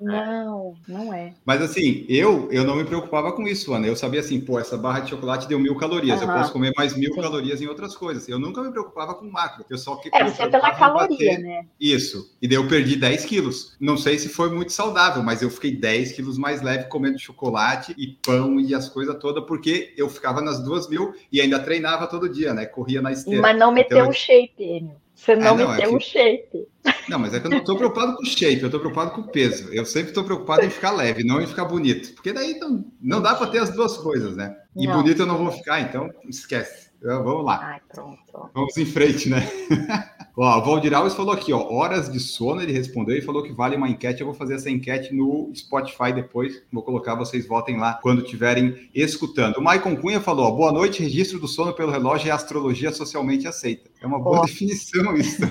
[0.00, 1.32] Não, não é.
[1.44, 3.86] Mas assim, eu eu não me preocupava com isso, Ana.
[3.86, 6.20] Eu sabia assim, pô, essa barra de chocolate deu mil calorias.
[6.20, 6.38] Eu Aham.
[6.40, 7.20] posso comer mais mil Sim.
[7.20, 8.28] calorias em outras coisas.
[8.28, 9.64] Eu nunca me preocupava com macro.
[9.70, 11.66] Eu só que É, você é pela caloria, bater- né?
[11.80, 12.36] Isso.
[12.42, 13.76] E daí eu perdi 10 quilos.
[13.80, 17.94] Não sei se foi muito saudável, mas eu fiquei 10 quilos mais leve comendo chocolate
[17.96, 22.06] e pão e as coisas todas, porque eu ficava nas duas mil e ainda treinava
[22.06, 22.66] todo dia, né?
[22.66, 23.40] Corria na esteira.
[23.42, 25.02] Mas não meteu Então, o shape, Enio.
[25.14, 26.68] Você não, não, é meteu que- o shape.
[27.08, 29.20] Não, mas é que eu não estou preocupado com o shape, eu estou preocupado com
[29.20, 29.72] o peso.
[29.72, 32.12] Eu sempre estou preocupado em ficar leve, não em ficar bonito.
[32.14, 34.56] Porque daí não, não dá para ter as duas coisas, né?
[34.76, 34.96] E Não.
[35.00, 36.90] bonito eu não vou ficar, então esquece.
[37.00, 38.50] Vamos lá, Ai, pronto.
[38.54, 39.40] vamos em frente, né?
[40.36, 43.52] ó, o Valdir Alves falou aqui, ó, horas de sono, ele respondeu e falou que
[43.52, 44.20] vale uma enquete.
[44.20, 46.62] Eu vou fazer essa enquete no Spotify depois.
[46.72, 49.56] Vou colocar, vocês votem lá quando estiverem escutando.
[49.58, 53.46] O Maicon Cunha falou, ó, boa noite, registro do sono pelo relógio é astrologia socialmente
[53.46, 53.90] aceita.
[54.00, 54.44] É uma boa Ó.
[54.46, 55.42] definição isso.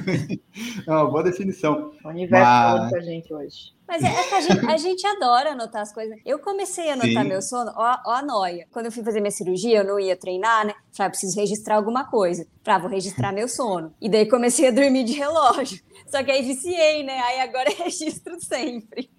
[0.87, 1.91] É uma boa definição.
[2.03, 3.73] O universo Mas- falando com a gente hoje.
[3.91, 6.17] Mas é, é que a gente, a gente adora anotar as coisas.
[6.25, 7.27] Eu comecei a anotar Sim.
[7.27, 8.65] meu sono, ó, ó a noia.
[8.71, 10.73] Quando eu fui fazer minha cirurgia, eu não ia treinar, né?
[10.93, 12.47] Falei, ah, preciso registrar alguma coisa.
[12.63, 13.93] Falei, ah, vou registrar meu sono.
[13.99, 15.81] E daí comecei a dormir de relógio.
[16.07, 17.19] Só que aí viciei, né?
[17.19, 19.09] Aí agora eu registro sempre.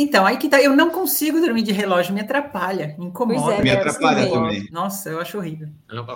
[0.00, 0.62] Então, aí que tá.
[0.62, 3.54] Eu não consigo dormir de relógio, me atrapalha, me incomoda.
[3.56, 3.76] É, Me né?
[3.78, 4.30] atrapalha Sim.
[4.30, 4.68] também.
[4.70, 5.68] Nossa, eu acho horrível.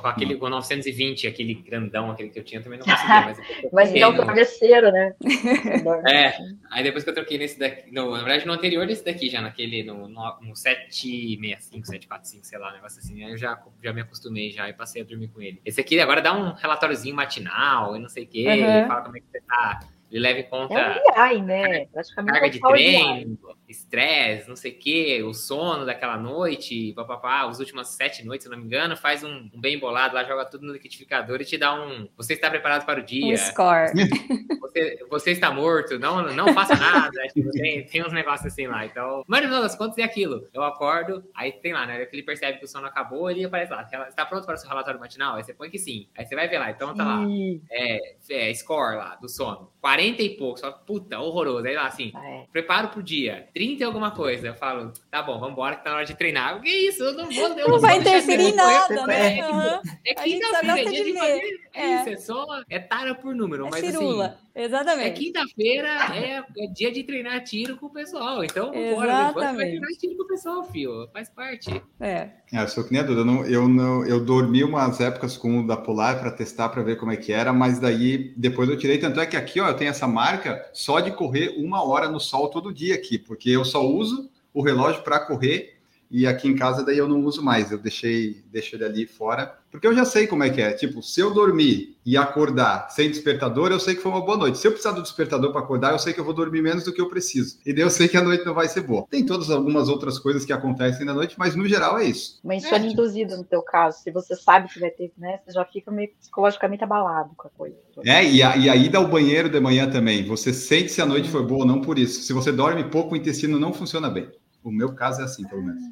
[0.04, 3.24] Aquele com 920, aquele grandão, aquele que eu tinha, também não conseguia.
[3.24, 5.14] Mas, eu Mas troquei não o no- travesseiro, né?
[6.06, 6.32] É,
[6.70, 9.40] aí depois que eu troquei nesse daqui, no, na verdade no anterior desse daqui, já
[9.40, 13.92] naquele, no, no, no 765, 745, sei lá, um negócio assim, aí eu já, já
[13.92, 15.60] me acostumei já e passei a dormir com ele.
[15.64, 18.52] Esse aqui agora dá um relatóriozinho matinal e não sei o quê, Uhum.
[18.54, 21.86] ele fala como é que você tá, ele leva em conta É um BI, né?
[21.86, 23.38] Praticamente carga é de treino,
[23.72, 28.50] estresse, não sei o quê, o sono daquela noite, papapá, as últimas sete noites, se
[28.50, 31.58] não me engano, faz um, um bem bolado lá, joga tudo no liquidificador e te
[31.58, 32.08] dá um.
[32.16, 33.36] Você está preparado para o Um dia?
[33.36, 33.92] score.
[34.72, 37.10] você, você está morto, não, não faça nada.
[37.32, 38.84] tipo, tem, tem uns negócios assim lá.
[38.86, 40.48] Então, mas no final das contas é aquilo.
[40.52, 42.04] Eu acordo, aí tem lá, né?
[42.06, 43.82] Que ele percebe que o sono acabou, ele aparece lá.
[44.08, 45.36] Está pronto para o seu relatório matinal?
[45.36, 46.08] Aí você põe que sim.
[46.16, 46.70] Aí você vai ver lá.
[46.70, 47.22] Então tá lá.
[47.70, 49.70] É, é, score lá do sono.
[49.80, 50.58] 40 e pouco.
[50.58, 51.66] Só, puta, horroroso.
[51.66, 52.46] Aí lá assim, é.
[52.50, 53.48] preparo pro dia.
[53.54, 54.48] 30 e alguma coisa.
[54.48, 56.60] Eu falo, tá bom, vambora que tá na hora de treinar.
[56.60, 57.02] Que isso?
[57.02, 57.58] Eu não vou.
[57.58, 59.38] Eu Não vai vou deixar interferir em nada, né?
[59.38, 59.80] É, Aham.
[60.04, 61.60] É quinta-feira, é dia de fazer.
[61.74, 62.00] É, É.
[62.00, 62.46] isso, é só.
[62.68, 63.66] É tara por número.
[63.66, 64.32] É mas assim.
[64.54, 65.18] É Exatamente.
[65.18, 68.44] quinta-feira, é, é dia de treinar tiro com o pessoal.
[68.44, 71.08] Então, bora, depois vai treinar tiro com o pessoal, filho.
[71.12, 71.82] Faz parte.
[71.98, 72.28] É.
[72.52, 73.20] É, eu sou que nem a Duda.
[73.20, 76.82] Eu, não, eu, não, eu dormi umas épocas com o da Polar para testar para
[76.82, 78.98] ver como é que era, mas daí depois eu tirei.
[78.98, 82.20] Tanto é que aqui, ó, eu tenho essa marca só de correr uma hora no
[82.20, 85.71] sol todo dia aqui, porque eu só uso o relógio para correr
[86.12, 87.72] e aqui em casa daí eu não uso mais.
[87.72, 90.72] Eu deixei, deixo ele ali fora, porque eu já sei como é que é.
[90.72, 94.58] Tipo, se eu dormir e acordar sem despertador, eu sei que foi uma boa noite.
[94.58, 96.92] Se eu precisar do despertador para acordar, eu sei que eu vou dormir menos do
[96.92, 97.58] que eu preciso.
[97.64, 99.06] E daí eu sei que a noite não vai ser boa.
[99.08, 102.38] Tem todas algumas outras coisas que acontecem na noite, mas no geral é isso.
[102.44, 104.02] Uma insônia induzida no teu caso.
[104.02, 105.40] Se você sabe que vai ter, né?
[105.46, 107.76] Você já fica meio psicologicamente abalado com a coisa.
[108.04, 110.26] É, e a, e a ida ao banheiro de manhã também.
[110.26, 112.20] Você sente se a noite foi boa ou não por isso.
[112.22, 114.28] Se você dorme pouco, o intestino não funciona bem.
[114.64, 115.82] O meu caso é assim, pelo menos.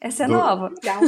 [0.00, 0.68] Essa é Do- nova.
[0.70, 1.00] Legal.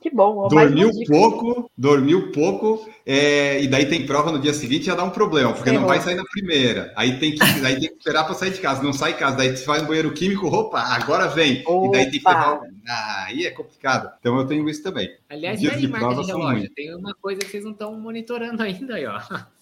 [0.00, 0.46] Que bom.
[0.46, 5.10] Dormiu pouco, dormiu pouco, é, e daí tem prova no dia seguinte já dá um
[5.10, 5.88] problema, porque não Ferrou.
[5.88, 6.92] vai sair na primeira.
[6.96, 9.36] Aí tem que, aí tem que esperar para sair de casa, não sai de casa.
[9.36, 11.62] Daí você vai no banheiro químico, opa, agora vem.
[11.66, 12.30] E daí tem que Opa.
[12.30, 12.60] levar.
[12.88, 14.12] Ah, aí é complicado.
[14.20, 15.10] Então eu tenho isso também.
[15.28, 16.70] Aliás, Dias não é de de marca prova de relógio.
[16.76, 19.20] Tem uma coisa que vocês não estão monitorando ainda aí, ó.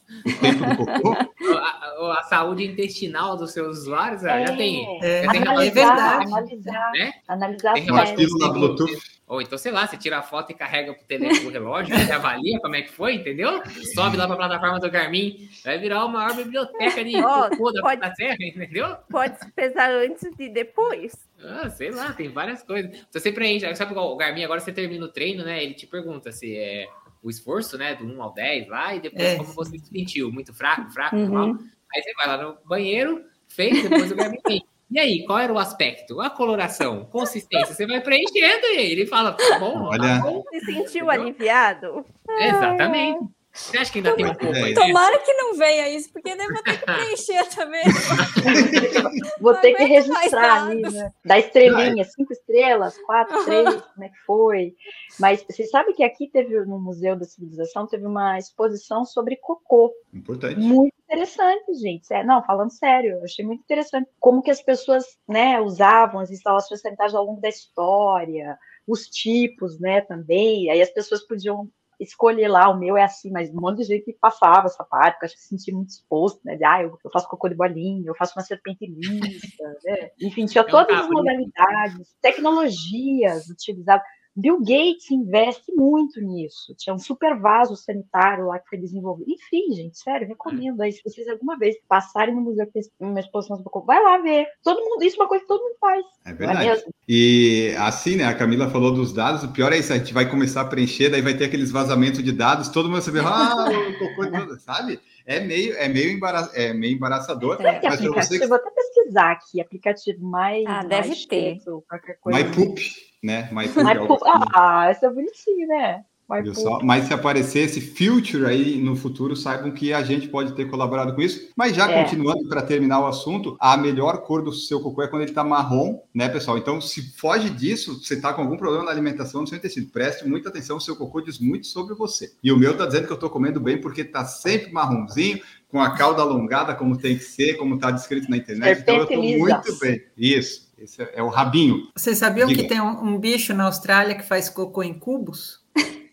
[0.08, 1.16] O tempo do cocô.
[1.46, 4.84] A, a- a saúde intestinal dos seus usuários ó, já tem.
[5.02, 6.24] É, Já tem é verdade.
[6.26, 7.12] Analisar, Né?
[7.28, 8.16] analisar Tem métricas.
[8.16, 9.16] pílula Bluetooth.
[9.28, 12.12] Ou então, sei lá, você tira a foto e carrega pro telefone pro relógio, você
[12.12, 13.60] avalia como é que foi, entendeu?
[13.94, 18.14] Sobe lá pra plataforma do Garmin, vai virar uma maior biblioteca de da, pode- da
[18.14, 18.96] Serra, entendeu?
[19.10, 21.12] Pode se pesar antes e depois.
[21.42, 23.04] Ah, sei lá, tem várias coisas.
[23.10, 25.62] Você preenche, sabe o Garmin, agora você termina o treino, né?
[25.62, 26.86] Ele te pergunta se é
[27.26, 27.94] o esforço, né?
[27.96, 29.36] Do 1 ao 10 lá, e depois É.
[29.36, 31.28] como você se sentiu, muito fraco, fraco, Uhum.
[31.28, 31.48] mal.
[31.94, 34.62] Aí você vai lá no banheiro, fez, depois o Garmin tem.
[34.88, 36.20] E aí, qual era o aspecto?
[36.20, 37.74] A coloração, consistência.
[37.74, 39.98] Você vai preenchendo e ele fala, tá bom, Olha.
[39.98, 40.44] tá bom.
[40.50, 42.06] Se sentiu aliviado?
[42.38, 43.18] Exatamente.
[43.56, 44.74] Você acha que ainda tem um pouco aí?
[44.74, 47.82] Tomara que não venha isso, porque eu vou ter que preencher também.
[49.40, 51.12] Vou Não ter que registrar ali, né?
[51.24, 54.74] Da estrelinha, cinco estrelas, quatro, três, como é que foi?
[55.18, 59.92] Mas você sabe que aqui teve, no Museu da Civilização, teve uma exposição sobre cocô.
[60.12, 60.58] Importante.
[60.58, 62.06] Muito interessante, gente.
[62.06, 66.30] Sé- Não, falando sério, eu achei muito interessante como que as pessoas né, usavam as
[66.30, 70.70] instalações sanitárias ao longo da história, os tipos, né, também.
[70.70, 74.12] Aí as pessoas podiam escolher lá, o meu é assim, mas um monte de gente
[74.20, 76.56] passava essa parte, porque eu acho que se sentia muito exposto, né?
[76.56, 80.10] De, ah, eu, eu faço cocô de bolinha, eu faço uma serpente lisa, né?
[80.20, 81.14] Enfim, tinha um todas as cabrito.
[81.14, 84.06] modalidades, tecnologias utilizadas.
[84.36, 86.74] Bill Gates investe muito nisso.
[86.76, 89.30] Tinha um super vaso sanitário lá que foi desenvolvido.
[89.30, 90.92] Enfim, gente, sério, recomendo aí.
[90.92, 94.46] Se vocês alguma vez passarem no museu que tem uma exposição sobre vai lá ver.
[94.62, 96.04] Todo mundo, isso é uma coisa que todo mundo faz.
[96.26, 96.68] É é verdade.
[96.68, 96.94] mesmo?
[97.08, 98.24] E assim, né?
[98.24, 99.42] A Camila falou dos dados.
[99.42, 102.22] O pior é isso, a gente vai começar a preencher, daí vai ter aqueles vazamentos
[102.22, 105.00] de dados, todo mundo vai saber, ah, o cocô, de tudo", sabe?
[105.24, 107.56] É meio, é meio, embara é meio embaraçador.
[107.56, 108.14] Será que Mas aplicativo?
[108.14, 110.64] você que- Vou até pesquisar aqui, aplicativo mais.
[110.66, 111.40] Ah, deve mais ter.
[111.56, 112.38] feito, qualquer coisa.
[112.38, 112.80] My Poop,
[113.22, 113.48] né?
[113.52, 113.84] My Poop.
[113.84, 114.22] My é o- Poop.
[114.54, 116.04] Ah, é bonitinho, né?
[116.28, 116.54] Poop.
[116.56, 116.80] só?
[116.82, 121.14] Mas se aparecer esse future aí no futuro, saibam que a gente pode ter colaborado
[121.14, 121.50] com isso.
[121.56, 122.02] Mas já É.
[122.02, 125.44] continuando para terminar o assunto, a melhor cor do seu cocô é quando ele está
[125.44, 126.58] marrom, né, pessoal?
[126.58, 130.26] Então, se foge disso, você está com algum problema na alimentação do seu intestino, preste
[130.26, 132.32] muita atenção, o seu cocô diz muito sobre você.
[132.42, 135.80] E o meu está dizendo que eu estou comendo bem porque está sempre marronzinho, com
[135.80, 138.80] a cauda alongada, como tem que ser, como está descrito na internet.
[138.80, 140.02] Então, eu estou muito bem.
[140.16, 140.65] Isso.
[140.78, 141.88] Esse é, é o rabinho.
[141.96, 142.62] Vocês sabiam Diga.
[142.62, 145.64] que tem um, um bicho na Austrália que faz cocô em cubos?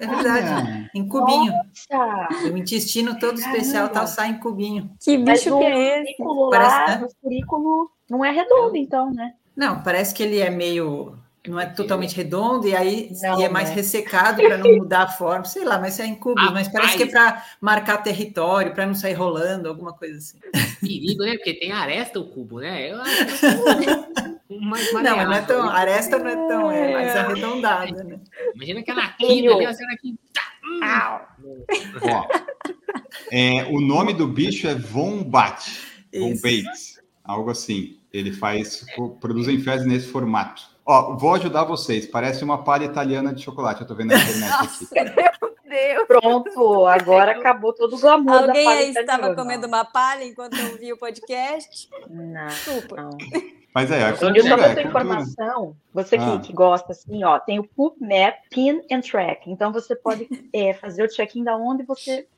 [0.00, 0.90] É verdade, Olha.
[0.94, 1.52] em cubinho.
[1.90, 4.90] Nossa, O intestino todo especial tal sai em cubinho.
[5.00, 6.14] Que bicho que é esse?
[6.50, 7.06] Parece, lá, né?
[7.06, 9.34] o furículo não é redondo, então, né?
[9.56, 11.16] Não, parece que ele é meio.
[11.46, 13.74] Não é totalmente redondo, e aí Não, e é mais né?
[13.74, 17.02] ressecado para não mudar a forma, sei lá, mas é em cubos, mas parece que
[17.02, 20.38] é para marcar território, para não sair rolando, alguma coisa assim.
[20.80, 21.34] Perigo, né?
[21.34, 22.90] Porque tem aresta o cubo, né?
[22.90, 23.26] Eu acho que
[24.76, 25.68] é mais Não, não é tão.
[25.68, 28.20] A aresta não é tão, é mais arredondada, né?
[28.54, 30.14] Imagina aquela quina ali, a senhora aqui.
[32.02, 32.26] Ó,
[33.30, 35.70] é, o nome do bicho é Vombat.
[36.12, 36.42] Isso.
[36.42, 37.00] Vombat.
[37.24, 37.98] Algo assim.
[38.12, 38.84] Ele faz,
[39.20, 40.62] produzem fezes nesse formato.
[40.86, 42.06] Ó, vou ajudar vocês.
[42.06, 43.80] Parece uma palha italiana de chocolate.
[43.80, 44.88] Eu tô vendo na internet aqui.
[44.92, 46.06] Meu Deus.
[46.06, 49.34] Pronto, agora acabou todo o glamour da Alguém palha aí estava italiana.
[49.34, 51.88] comendo uma palha enquanto eu vi o podcast?
[52.08, 52.96] Não, Desculpa.
[52.96, 53.10] não.
[53.74, 54.82] Mas é, é Eu só é sua cultura.
[54.82, 56.38] informação, você que, Ah.
[56.38, 59.50] que gosta assim, ó, tem o PubMed Pin and Track.
[59.50, 62.28] Então você pode é, fazer o check-in da onde você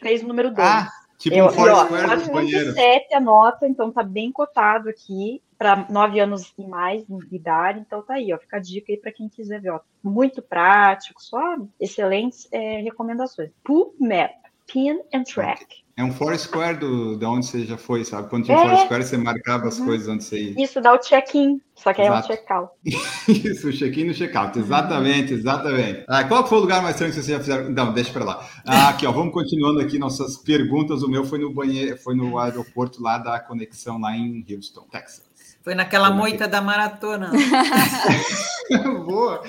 [0.00, 0.66] fez o número 2.
[0.66, 0.88] Ah,
[1.18, 2.74] tipo Eu, um ó, Foursquare dos banheiros.
[2.76, 7.80] 4.7 a nota, então tá bem cotado aqui para 9 anos e mais de idade,
[7.80, 11.20] então tá aí, ó, fica a dica aí para quem quiser ver, ó, muito prático,
[11.20, 13.50] só excelentes é, recomendações.
[13.64, 14.32] PubMed
[14.68, 15.82] Pin and Track.
[15.98, 18.30] É um Foursquare do, de onde você já foi, sabe?
[18.30, 18.68] Quando tinha É.
[18.68, 19.86] Foursquare, você marcava as Uhum.
[19.86, 20.62] coisas onde você ia.
[20.62, 22.28] Isso dá o check-in, só que aí é um Exato.
[22.28, 22.70] check-out.
[23.28, 24.56] Isso, o check-in no check-out.
[24.58, 26.04] Exatamente, exatamente.
[26.08, 27.70] Ah, qual foi o lugar mais estranho que vocês já fizeram?
[27.70, 28.48] Não, deixa pra lá.
[28.64, 31.02] Ah, aqui, ó, vamos continuando aqui nossas perguntas.
[31.02, 35.27] O meu foi no banheiro, foi no aeroporto lá da conexão lá em Houston, Texas.
[35.62, 37.30] Foi naquela Foi moita da maratona.
[39.06, 39.42] Boa!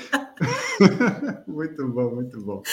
[1.47, 2.63] muito bom, muito bom.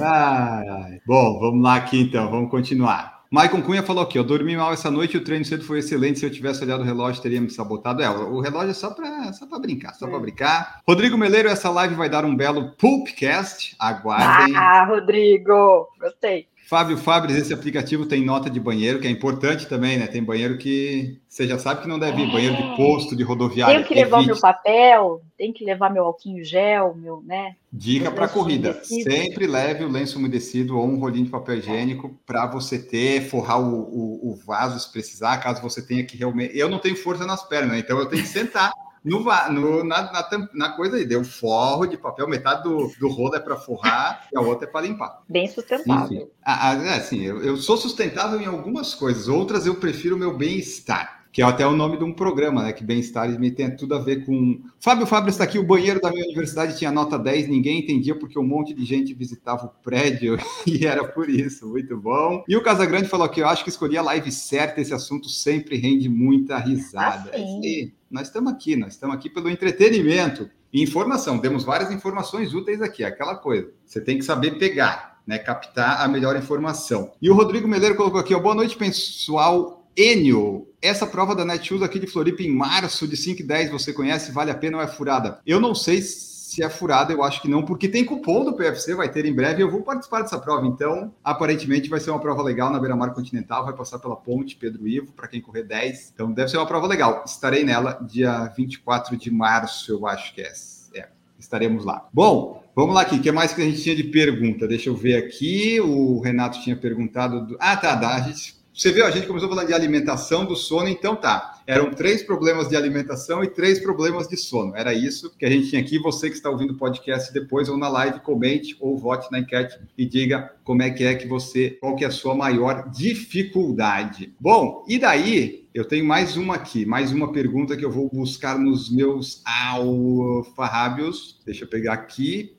[0.00, 1.00] Ai, ai.
[1.06, 3.20] Bom, vamos lá aqui então, vamos continuar.
[3.30, 6.18] Maicon Cunha falou aqui, eu dormi mal essa noite e o treino cedo foi excelente.
[6.18, 8.02] Se eu tivesse olhado o relógio, teria me sabotado.
[8.02, 10.80] É, o relógio é só para só pra brincar, só para brincar.
[10.86, 13.76] Rodrigo Meleiro, essa live vai dar um belo Pulpcast.
[13.78, 14.56] Aguardem.
[14.56, 16.48] Ah, Rodrigo, gostei.
[16.70, 20.06] Fábio Fabres, esse aplicativo tem nota de banheiro, que é importante também, né?
[20.06, 23.74] Tem banheiro que você já sabe que não deve ir, banheiro de posto, de rodoviária.
[23.74, 24.30] Tenho que levar Evite.
[24.30, 27.56] meu papel, tenho que levar meu alquinho gel, meu, né?
[27.72, 29.02] Dica para corrida: umedecido.
[29.10, 33.60] sempre leve o lenço umedecido ou um rolinho de papel higiênico para você ter, forrar
[33.60, 36.56] o, o- o vaso se precisar, caso você tenha que realmente.
[36.56, 37.78] Eu não tenho força nas pernas, né?
[37.80, 38.70] então eu tenho que sentar.
[39.02, 43.34] No, no- na, na na coisa aí, deu forro de papel, metade do, do rolo
[43.34, 45.22] é para forrar e a outra é para limpar.
[45.28, 46.30] Bem sustentável.
[46.44, 50.36] Ah, é assim, eu, eu sou sustentável em algumas coisas, outras eu prefiro o meu
[50.36, 51.18] bem-estar.
[51.32, 52.72] Que é até o nome de um programa, né?
[52.72, 54.60] Que bem-estar me tem tudo a ver com.
[54.80, 55.60] Fábio Fábio está aqui.
[55.60, 59.14] O banheiro da minha universidade tinha nota 10, ninguém entendia porque um monte de gente
[59.14, 60.36] visitava o prédio
[60.66, 61.68] e era por isso.
[61.68, 62.42] Muito bom.
[62.48, 65.76] E o Casagrande falou aqui: eu acho que escolhi a live certa, esse assunto sempre
[65.76, 67.30] rende muita risada.
[67.32, 67.60] Ah, sim.
[67.62, 67.92] aí.
[68.10, 71.38] Nós estamos aqui, nós estamos aqui pelo entretenimento e informação.
[71.38, 73.70] Demos várias informações úteis aqui, aquela coisa.
[73.86, 75.38] Você tem que saber pegar, né?
[75.38, 77.12] Captar a melhor informação.
[77.22, 81.82] E o Rodrigo Meleiro colocou aqui, ó, boa noite, pessoal Enio, essa prova da Netshoes
[81.82, 84.32] aqui de Floripa em março, de 5 e 10, você conhece?
[84.32, 85.40] Vale a pena ou é furada?
[85.46, 88.94] Eu não sei se é furada, eu acho que não, porque tem cupom do PFC,
[88.94, 92.42] vai ter em breve, eu vou participar dessa prova, então aparentemente vai ser uma prova
[92.42, 96.32] legal na Beira-Mar Continental, vai passar pela ponte Pedro Ivo, para quem correr 10, então
[96.32, 97.22] deve ser uma prova legal.
[97.26, 100.52] Estarei nela dia 24 de março, eu acho que é.
[100.94, 102.08] é estaremos lá.
[102.12, 104.66] Bom, Vamos lá aqui, o que mais que a gente tinha de pergunta?
[104.66, 105.80] Deixa eu ver aqui.
[105.80, 107.44] O Renato tinha perguntado.
[107.44, 107.56] Do...
[107.58, 108.14] Ah, tá, dá.
[108.14, 108.59] A gente...
[108.72, 111.60] Você viu, a gente começou falando de alimentação, do sono, então tá.
[111.66, 114.74] Eram três problemas de alimentação e três problemas de sono.
[114.74, 115.98] Era isso que a gente tinha aqui.
[115.98, 119.78] Você que está ouvindo o podcast depois ou na live, comente ou vote na enquete
[119.98, 124.34] e diga como é que é que você, qual que é a sua maior dificuldade.
[124.40, 128.58] Bom, e daí eu tenho mais uma aqui, mais uma pergunta que eu vou buscar
[128.58, 131.40] nos meus alfarrábios.
[131.44, 132.56] Deixa eu pegar aqui.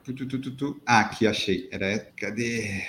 [0.86, 1.68] Ah, aqui achei.
[1.72, 2.00] Era.
[2.16, 2.82] Cadê?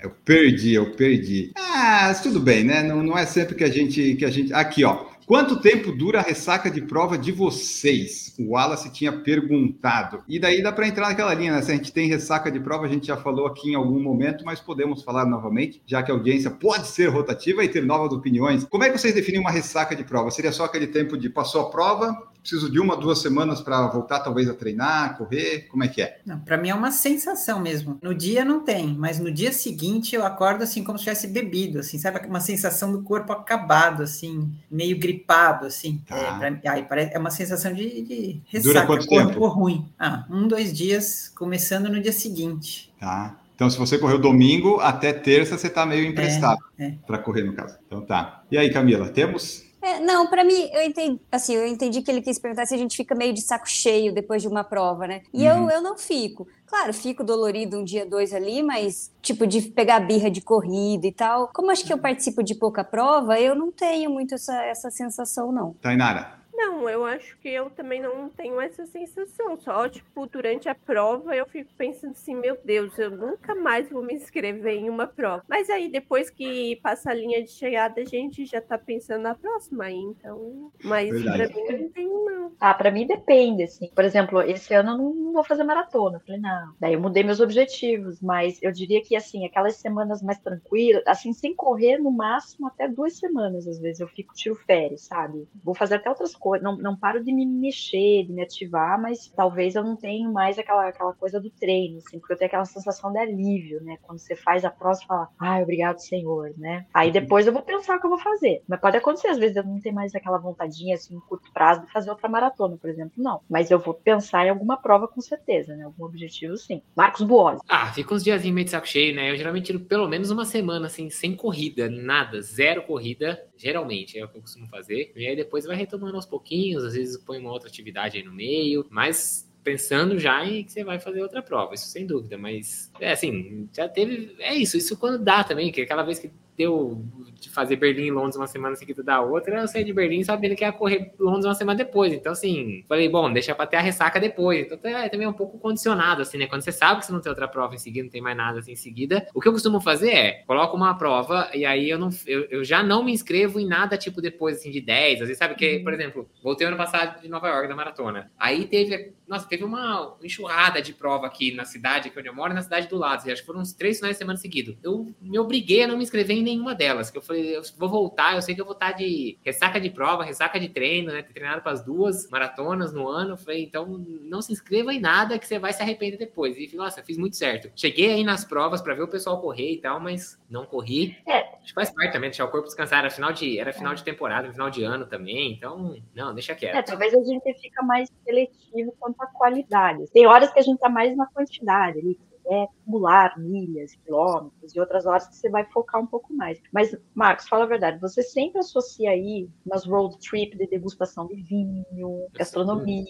[0.00, 1.52] Eu perdi, eu perdi.
[1.56, 2.82] Ah, tudo bem, né?
[2.82, 4.52] Não, não é sempre que a gente que a gente.
[4.52, 5.06] Aqui, ó.
[5.26, 8.32] Quanto tempo dura a ressaca de prova de vocês?
[8.38, 10.22] O Wallace tinha perguntado.
[10.28, 11.62] E daí dá para entrar naquela linha, né?
[11.62, 14.44] Se a gente tem ressaca de prova, a gente já falou aqui em algum momento,
[14.44, 18.62] mas podemos falar novamente, já que a audiência pode ser rotativa e ter novas opiniões.
[18.62, 20.30] Como é que vocês definem uma ressaca de prova?
[20.30, 22.16] Seria só aquele tempo de passou a prova,
[22.46, 25.66] preciso de uma, duas semanas para voltar talvez a treinar, correr?
[25.68, 26.18] Como é que é?
[26.44, 27.98] Para mim é uma sensação mesmo.
[28.00, 31.80] No dia não tem, mas no dia seguinte eu acordo assim como se tivesse bebido,
[31.80, 32.24] assim, sabe?
[32.26, 36.00] Uma sensação do corpo acabado, assim, meio gripado, assim.
[36.06, 36.16] Tá.
[36.16, 39.46] É, pra, aí parece, é uma sensação de, de ressaca, Dura quanto corpo tempo?
[39.48, 39.88] ruim.
[39.98, 42.92] Ah, um, dois dias, começando no dia seguinte.
[43.00, 43.36] Tá.
[43.56, 46.94] Então, se você correu domingo até terça, você está meio emprestado é, é.
[47.06, 47.76] para correr, no caso.
[47.86, 48.42] Então tá.
[48.50, 52.20] E aí, Camila, temos é, não, para mim, eu entendi, assim, eu entendi que ele
[52.20, 55.22] quis perguntar se a gente fica meio de saco cheio depois de uma prova, né?
[55.32, 55.70] E uhum.
[55.70, 56.48] eu, eu não fico.
[56.66, 61.12] Claro, fico dolorido um dia, dois ali, mas, tipo, de pegar birra de corrida e
[61.12, 61.48] tal.
[61.54, 65.52] Como acho que eu participo de pouca prova, eu não tenho muito essa, essa sensação,
[65.52, 65.74] não.
[65.80, 66.35] Tainara.
[66.56, 69.56] Não, eu acho que eu também não tenho essa sensação.
[69.58, 74.02] Só, tipo, durante a prova eu fico pensando assim, meu Deus, eu nunca mais vou
[74.02, 75.44] me inscrever em uma prova.
[75.46, 79.34] Mas aí, depois que passa a linha de chegada, a gente já tá pensando na
[79.34, 80.72] próxima aí, então.
[80.82, 81.52] Mas Verdade.
[81.52, 82.52] pra mim não tenho, não.
[82.58, 83.90] Ah, pra mim depende, assim.
[83.94, 86.16] Por exemplo, esse ano eu não vou fazer maratona.
[86.16, 86.74] Eu falei, não.
[86.80, 91.32] Daí eu mudei meus objetivos, mas eu diria que, assim, aquelas semanas mais tranquilas, assim,
[91.32, 95.46] sem correr, no máximo até duas semanas, às vezes eu fico tiro férias, sabe?
[95.62, 99.28] Vou fazer até outras coisas, não, não paro de me mexer, de me ativar, mas
[99.34, 102.64] talvez eu não tenha mais aquela, aquela coisa do treino, assim, porque eu tenho aquela
[102.64, 103.96] sensação de alívio, né?
[104.02, 106.86] Quando você faz a prova, você fala, ai, obrigado, Senhor, né?
[106.92, 108.62] Aí depois eu vou pensar o que eu vou fazer.
[108.68, 111.82] Mas pode acontecer, às vezes eu não tenho mais aquela vontadinha, assim, em curto prazo,
[111.82, 113.40] de fazer outra maratona, por exemplo, não.
[113.48, 115.84] Mas eu vou pensar em alguma prova com certeza, né?
[115.84, 116.82] Algum objetivo, sim.
[116.94, 117.58] Marcos Buoli.
[117.68, 119.30] Ah, fica uns dias meio de saco cheio, né?
[119.30, 124.24] Eu geralmente tiro pelo menos uma semana, assim, sem corrida, nada, zero corrida, geralmente, é
[124.24, 125.12] o que eu costumo fazer.
[125.16, 128.32] E aí depois vai retomando aos pouquinhos, às vezes põe uma outra atividade aí no
[128.32, 132.88] meio, mas pensando já em que você vai fazer outra prova, isso sem dúvida, mas
[133.00, 137.04] é assim, já teve, é isso, isso quando dá também, que aquela vez que deu
[137.38, 140.56] de fazer Berlim e Londres uma semana seguida da outra, eu saí de Berlim sabendo
[140.56, 142.12] que ia correr Londres uma semana depois.
[142.12, 144.66] Então, assim, falei, bom, deixa pra ter a ressaca depois.
[144.70, 146.46] Então, é também um pouco condicionado, assim, né?
[146.46, 148.58] Quando você sabe que você não tem outra prova em seguida, não tem mais nada
[148.58, 151.98] assim em seguida, o que eu costumo fazer é, coloco uma prova e aí eu
[151.98, 155.14] não eu, eu já não me inscrevo em nada, tipo, depois, assim, de 10.
[155.14, 158.30] Às vezes, sabe que, por exemplo, voltei ano passado de Nova York, da maratona.
[158.38, 162.54] Aí teve, nossa, teve uma enxurrada de prova aqui na cidade que onde eu moro
[162.54, 163.30] na cidade do lado.
[163.30, 164.76] Acho que foram uns três finais de semana seguidos.
[164.82, 167.10] Eu me obriguei a não me inscrever em nenhuma delas.
[167.10, 169.90] Que eu falei, eu vou voltar, eu sei que eu vou estar de ressaca de
[169.90, 171.22] prova, ressaca de treino, né?
[171.22, 173.32] Ter treinado para as duas maratonas no ano.
[173.32, 173.86] Eu falei, então
[174.22, 176.56] não se inscreva em nada que você vai se arrepender depois.
[176.56, 177.70] E nossa, fiz muito certo.
[177.74, 181.16] Cheguei aí nas provas para ver o pessoal correr e tal, mas não corri.
[181.26, 181.40] É.
[181.56, 183.00] Acho que faz parte também, deixar o corpo descansar.
[183.00, 185.52] Era final de, era final de temporada, final de ano também.
[185.52, 186.76] Então, não, deixa quieto.
[186.76, 190.04] É, talvez a gente fica mais seletivo quanto à qualidade.
[190.12, 192.18] Tem horas que a gente tá mais na quantidade ali
[192.48, 196.60] é acumular milhas, quilômetros, e outras horas que você vai focar um pouco mais.
[196.72, 201.36] Mas, Marcos, fala a verdade, você sempre associa aí umas road trip de degustação de
[201.36, 203.04] vinho, gastronomia,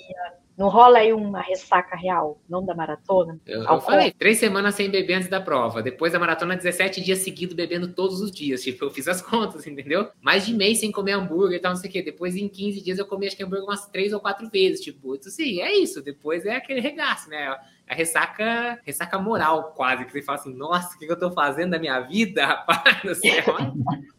[0.57, 3.39] não rola aí uma ressaca real, não da maratona?
[3.45, 5.82] Eu, eu falei, três semanas sem beber antes da prova.
[5.82, 8.62] Depois da maratona, 17 dias seguidos bebendo todos os dias.
[8.62, 10.09] Tipo, eu fiz as contas, entendeu?
[10.20, 12.01] Mais de mês sem comer hambúrguer e tal, não sei o quê.
[12.01, 14.80] Depois, em 15 dias, eu comi acho que hambúrguer umas três ou quatro vezes.
[14.80, 16.03] Tipo, então, sim, é isso.
[16.03, 17.55] Depois é aquele regaço, né?
[17.89, 21.70] A ressaca, ressaca moral, quase, que você fala assim, nossa, o que eu tô fazendo
[21.70, 23.45] da minha vida, rapaz do céu?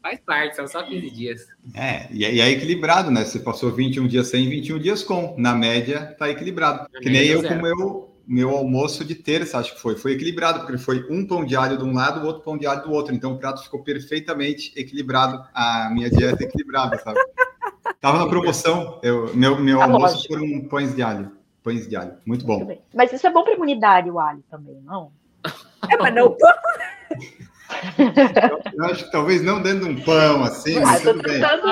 [0.01, 1.47] Faz parte, são só 15 dias.
[1.74, 3.26] É, e é, equilibrado, né?
[3.26, 5.36] Você passou 21 dias sem, 21 dias com.
[5.38, 6.88] Na média, tá equilibrado.
[6.93, 9.95] Na que nem eu, como eu meu almoço de terça, acho que foi.
[9.95, 12.68] Foi equilibrado, porque foi um pão de alho de um lado, o outro pão de
[12.68, 13.15] alho do outro.
[13.15, 15.41] Então o prato ficou perfeitamente equilibrado.
[15.53, 17.20] A minha dieta equilibrada, sabe?
[18.01, 18.99] Tava na promoção.
[19.01, 21.37] Eu, meu meu Ah, almoço por um pães de alho.
[21.68, 22.11] Pães de alho.
[22.26, 22.65] Muito Muito bom.
[22.65, 22.82] bem.
[22.93, 25.11] Mas isso é bom para imunidade, o alho também, não?
[25.91, 26.34] É, mas não
[28.78, 31.34] Eu acho que talvez não dentro de um pão, assim, Ah, mas tô tudo bem.
[31.41, 31.63] tentando.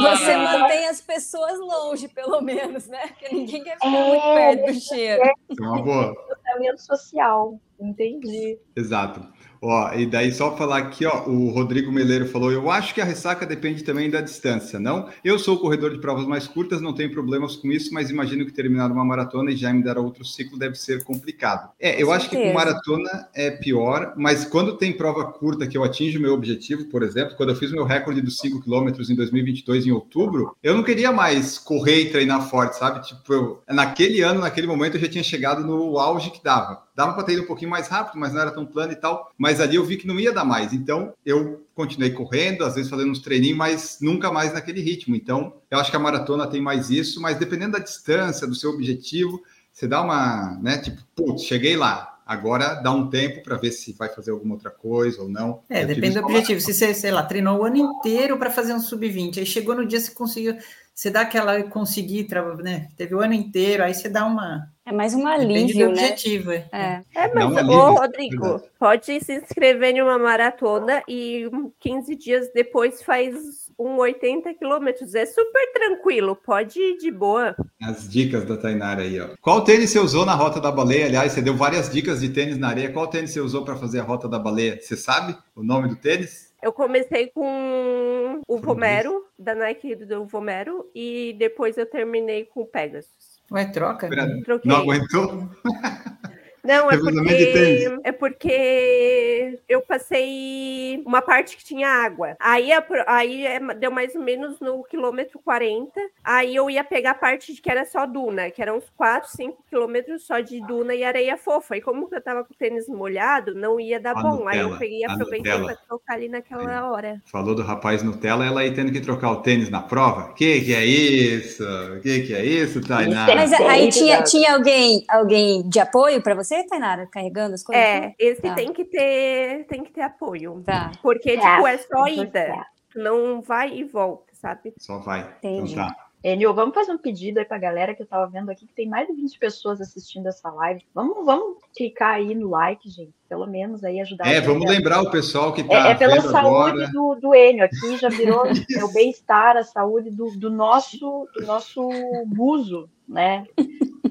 [0.00, 3.08] Você mantém as pessoas longe, pelo menos, né?
[3.08, 5.22] Porque ninguém quer ficar É, muito perto do cheiro.
[5.22, 6.14] É uma boa.
[6.14, 7.60] Distanciamento social.
[7.78, 8.58] Entendi.
[8.74, 9.31] Exato.
[9.64, 13.04] Ó, e daí só falar aqui, ó, o Rodrigo Meleiro falou: eu acho que a
[13.04, 15.08] ressaca depende também da distância, não?
[15.22, 18.50] Eu sou corredor de provas mais curtas, não tenho problemas com isso, mas imagino que
[18.52, 21.70] terminar uma maratona e já me dar outro ciclo deve ser complicado.
[21.78, 25.78] É, eu Com acho que com maratona é pior, mas quando tem prova curta que
[25.78, 29.10] eu atinjo o meu objetivo, por exemplo, quando eu fiz meu recorde dos 5 quilômetros
[29.10, 33.06] em 2022, em outubro, eu não queria mais correr e treinar forte, sabe?
[33.06, 36.82] Tipo, eu- naquele ano, naquele momento, eu já tinha chegado no auge que dava.
[36.94, 39.30] Dava para ter ido um pouquinho mais rápido, mas não era tão plano e tal.
[39.38, 40.72] Mas ali eu vi que não ia dar mais.
[40.72, 45.16] Então eu continuei correndo, às vezes fazendo uns treininhos, mas nunca mais naquele ritmo.
[45.16, 48.70] Então eu acho que a maratona tem mais isso, mas dependendo da distância, do seu
[48.70, 50.78] objetivo, você dá uma, né?
[50.78, 52.12] Tipo, putz, cheguei lá.
[52.24, 55.60] Agora dá um tempo para ver se vai fazer alguma outra coisa ou não.
[55.68, 56.60] É, Eu depende do objetivo.
[56.60, 59.84] Se você, sei lá, treinou o ano inteiro para fazer um sub-20, aí chegou no
[59.84, 60.56] dia você conseguiu,
[60.94, 62.88] você dá aquela eu consegui, tra- né?
[62.96, 64.68] Teve o ano inteiro, aí você dá uma.
[64.84, 65.92] É mais um Depende do alívio, né?
[65.92, 66.68] objetivo, é.
[66.72, 67.02] É.
[67.14, 68.64] É, mas, um ô, alívio, Rodrigo, verdade.
[68.78, 73.34] pode se inscrever em uma maratona e um, 15 dias depois faz
[73.78, 75.14] um 80 quilômetros.
[75.14, 77.54] É super tranquilo, pode ir de boa.
[77.80, 79.28] As dicas da Tainara aí, ó.
[79.40, 81.06] Qual tênis você usou na Rota da Baleia?
[81.06, 82.92] Aliás, você deu várias dicas de tênis na areia.
[82.92, 84.78] Qual tênis você usou para fazer a Rota da Baleia?
[84.80, 86.51] Você sabe o nome do tênis?
[86.62, 92.66] Eu comecei com o Vomero, da Nike do Vomero, e depois eu terminei com o
[92.66, 93.42] Pegasus.
[93.50, 94.08] Ué, troca?
[94.44, 94.70] Troquei.
[94.70, 95.48] Não aguentou?
[96.64, 102.36] Não, é porque, é porque eu passei uma parte que tinha água.
[102.38, 106.00] Aí, a aí é- deu mais ou menos no quilômetro 40.
[106.22, 109.28] Aí eu ia pegar a parte de que era só duna, que eram uns 4,
[109.30, 111.76] 5 quilômetros só de duna e areia fofa.
[111.76, 114.46] E como eu tava com o tênis molhado, não ia dar A bom.
[114.46, 115.74] Aí eu Nutella, peguei e aproveitei Nutella.
[115.74, 117.20] pra tocar ali naquela hora.
[117.26, 120.32] Falou do rapaz Nutella, ela aí tendo que trocar o tênis na prova?
[120.34, 121.64] Que que é isso?
[122.02, 123.34] Que que é isso, Tainara?
[123.34, 127.82] Mas aí tinha, tinha alguém, alguém de apoio para você, Tainara, carregando as coisas?
[127.84, 128.54] É, esse Tá.
[128.54, 130.62] tem que ter, tem que ter apoio.
[130.64, 130.92] Tá.
[131.02, 132.66] Porque, Tá, tipo, é só então ida.
[132.94, 134.72] não vai e volta, sabe?
[134.78, 135.20] Só vai.
[135.38, 135.72] Entendi.
[135.72, 135.96] Então tá.
[136.24, 138.88] Enio, vamos fazer um pedido aí pra galera que eu tava vendo aqui, que tem
[138.88, 140.80] mais de 20 pessoas assistindo essa live.
[140.94, 143.12] Vamos, vamos clicar aí no like, gente.
[143.28, 144.26] Pelo menos aí ajudar.
[144.28, 146.90] a É, vamos lembrar o pessoal que É, tá é pela vendo saúde agora.
[146.92, 148.44] do, do Enio aqui, já virou
[148.78, 151.88] é o bem-estar, a saúde do, do nosso do nosso
[152.26, 153.44] buzo, né?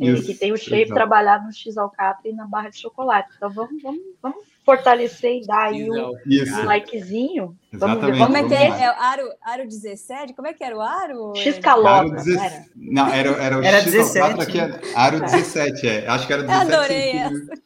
[0.01, 0.93] Isso, que tem o shape exato.
[0.95, 3.29] trabalhado no X alcatra e na barra de chocolate.
[3.35, 7.55] Então vamos, vamos, vamos fortalecer e dar aí o, o likezinho.
[7.73, 8.17] Vamos ver.
[8.17, 8.67] Como é vamos que é?
[8.67, 10.33] É o aro, aro 17?
[10.33, 11.33] Como é que era o aro?
[11.35, 12.45] X calota, não 17.
[12.45, 12.65] era?
[12.75, 16.07] Não, era, era o Era X 17, Alcatra que era Aro 17, é.
[16.07, 16.73] Acho que era 17.
[16.73, 17.61] adorei centímetros.